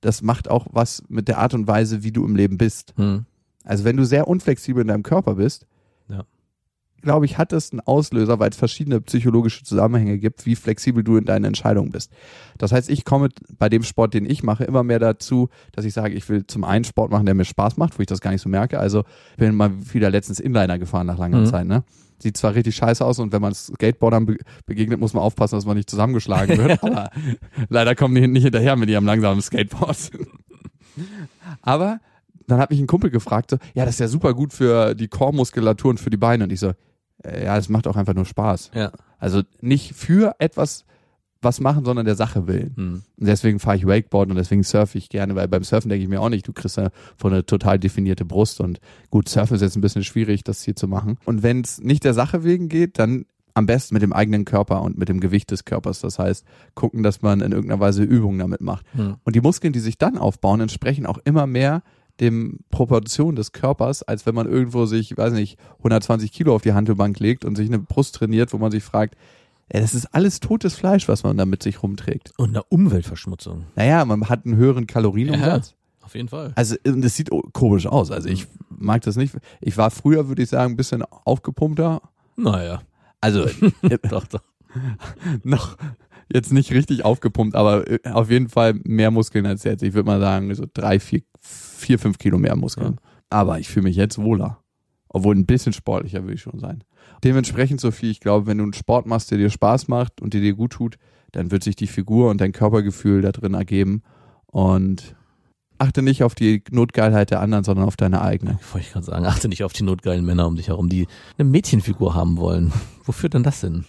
[0.01, 2.93] das macht auch was mit der Art und Weise, wie du im Leben bist.
[2.97, 3.25] Mhm.
[3.63, 5.67] Also wenn du sehr unflexibel in deinem Körper bist.
[7.01, 11.17] Glaube ich, hat das einen Auslöser, weil es verschiedene psychologische Zusammenhänge gibt, wie flexibel du
[11.17, 12.11] in deinen Entscheidungen bist.
[12.57, 15.93] Das heißt, ich komme bei dem Sport, den ich mache, immer mehr dazu, dass ich
[15.93, 18.31] sage, ich will zum einen Sport machen, der mir Spaß macht, wo ich das gar
[18.31, 18.79] nicht so merke.
[18.79, 21.45] Also ich bin mal wieder letztens Inliner gefahren nach langer Mhm.
[21.45, 21.67] Zeit.
[21.67, 21.83] Ne?
[22.19, 25.65] Sieht zwar richtig scheiße aus und wenn man Skateboardern be begegnet, muss man aufpassen, dass
[25.67, 26.81] man nicht zusammengeschlagen wird.
[26.83, 27.11] aber
[27.69, 30.11] leider kommen die nicht hinterher mit ihrem langsamen Skateboard.
[31.61, 31.99] aber
[32.47, 35.07] dann hat mich ein Kumpel gefragt, so, ja, das ist ja super gut für die
[35.07, 36.45] Chormuskulatur und für die Beine.
[36.45, 36.73] Und ich so,
[37.23, 38.71] äh, ja, es macht auch einfach nur Spaß.
[38.73, 38.91] Ja.
[39.19, 40.85] Also nicht für etwas
[41.41, 42.73] was machen, sondern der Sache willen.
[42.75, 43.03] Mhm.
[43.17, 46.09] Und deswegen fahre ich Wakeboard und deswegen surfe ich gerne, weil beim Surfen denke ich
[46.09, 48.79] mir auch nicht, du kriegst ja von eine total definierte Brust und
[49.09, 51.17] gut, Surfen ist jetzt ein bisschen schwierig, das hier zu machen.
[51.25, 54.81] Und wenn es nicht der Sache wegen geht, dann am besten mit dem eigenen Körper
[54.83, 55.99] und mit dem Gewicht des Körpers.
[55.99, 56.45] Das heißt,
[56.75, 58.85] gucken, dass man in irgendeiner Weise Übungen damit macht.
[58.95, 59.15] Mhm.
[59.23, 61.81] Und die Muskeln, die sich dann aufbauen, entsprechen auch immer mehr
[62.19, 66.73] dem Proportion des Körpers, als wenn man irgendwo sich, weiß nicht, 120 Kilo auf die
[66.73, 69.15] Handelbank legt und sich eine Brust trainiert, wo man sich fragt,
[69.69, 72.31] ey, das ist alles totes Fleisch, was man da mit sich rumträgt.
[72.37, 73.65] Und eine Umweltverschmutzung.
[73.75, 75.75] Naja, man hat einen höheren Kalorienumsatz.
[76.01, 76.53] Auf jeden Fall.
[76.55, 78.11] Also das sieht komisch aus.
[78.11, 79.35] Also ich mag das nicht.
[79.59, 82.01] Ich war früher, würde ich sagen, ein bisschen aufgepumpter.
[82.37, 82.81] Naja.
[83.19, 83.45] Also
[84.09, 84.41] Doch, doch.
[85.43, 85.77] noch
[86.31, 89.83] jetzt nicht richtig aufgepumpt, aber äh, auf jeden Fall mehr Muskeln als jetzt.
[89.83, 92.97] Ich würde mal sagen, so drei, vier, vier, fünf Kilo mehr Muskeln.
[93.29, 94.59] Aber ich fühle mich jetzt wohler.
[95.09, 96.83] Obwohl ein bisschen sportlicher will ich schon sein.
[97.23, 100.41] Dementsprechend, Sophie, ich glaube, wenn du einen Sport machst, der dir Spaß macht und der
[100.41, 100.97] dir gut tut,
[101.31, 104.03] dann wird sich die Figur und dein Körpergefühl da drin ergeben.
[104.47, 105.15] Und
[105.77, 108.59] achte nicht auf die Notgeilheit der anderen, sondern auf deine eigene.
[108.71, 111.49] Wollte ich gerade sagen, achte nicht auf die notgeilen Männer um dich herum, die eine
[111.49, 112.73] Mädchenfigur haben wollen.
[113.05, 113.85] Wofür denn das hin?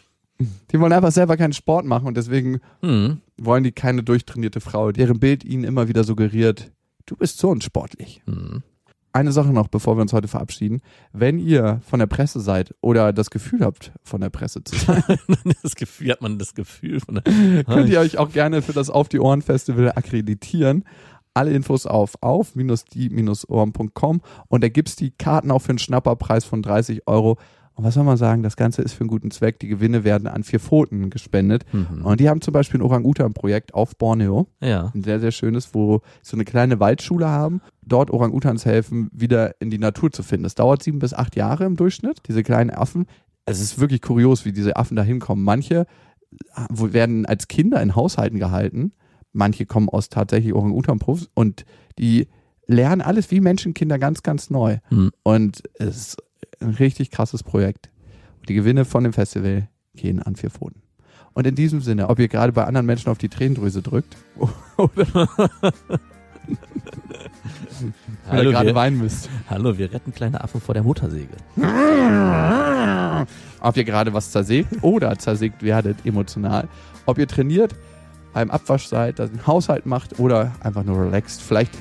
[0.70, 3.20] Die wollen einfach selber keinen Sport machen und deswegen Hm.
[3.40, 6.70] wollen die keine durchtrainierte Frau, deren Bild ihnen immer wieder suggeriert,
[7.08, 8.22] du bist so unsportlich.
[8.26, 8.62] Hm.
[9.12, 10.82] Eine Sache noch, bevor wir uns heute verabschieden.
[11.12, 15.02] Wenn ihr von der Presse seid oder das Gefühl habt, von der Presse zu sein,
[15.62, 17.22] Das Gefühl, hat man das Gefühl von der,
[17.64, 20.84] könnt ihr euch auch gerne für das Auf die Ohren Festival akkreditieren.
[21.32, 27.06] Alle Infos auf auf-die-ohren.com und da gibt's die Karten auch für einen Schnapperpreis von 30
[27.06, 27.38] Euro.
[27.78, 29.60] Und was soll man sagen, das Ganze ist für einen guten Zweck.
[29.60, 31.64] Die Gewinne werden an vier Pfoten gespendet.
[31.72, 32.04] Mhm.
[32.04, 34.48] Und die haben zum Beispiel ein Orang-Utan-Projekt auf Borneo.
[34.60, 34.90] Ja.
[34.92, 39.60] Ein sehr, sehr schönes, wo sie so eine kleine Waldschule haben, dort Orang-Utans helfen, wieder
[39.60, 40.42] in die Natur zu finden.
[40.42, 43.06] Das dauert sieben bis acht Jahre im Durchschnitt, diese kleinen Affen.
[43.46, 45.44] Es ist wirklich kurios, wie diese Affen da hinkommen.
[45.44, 45.86] Manche
[46.70, 48.90] wo- werden als Kinder in Haushalten gehalten,
[49.32, 51.64] manche kommen aus tatsächlich Orang-Utan-Profs und
[52.00, 52.26] die
[52.66, 54.78] lernen alles wie Menschenkinder ganz, ganz neu.
[54.88, 55.10] Hm.
[55.22, 56.16] Und es ist
[56.60, 57.90] ein richtig krasses Projekt.
[58.40, 60.82] Und die Gewinne von dem Festival gehen an vier Pfoten.
[61.34, 64.16] Und in diesem Sinne, ob ihr gerade bei anderen Menschen auf die Tränendrüse drückt
[64.76, 65.28] oder,
[68.30, 69.28] Oder gerade wir, weinen müsst.
[69.48, 71.36] hallo, wir retten kleine Affen vor der Motorsäge.
[73.60, 76.68] Ob ihr gerade was zersägt oder zersägt werdet emotional.
[77.06, 77.74] Ob ihr trainiert,
[78.32, 81.42] beim Abwasch seid, den Haushalt macht oder einfach nur relaxt.
[81.42, 81.72] Vielleicht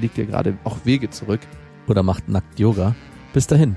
[0.00, 1.40] legt ihr gerade auch Wege zurück.
[1.88, 2.94] Oder macht nackt Yoga.
[3.32, 3.76] Bis dahin,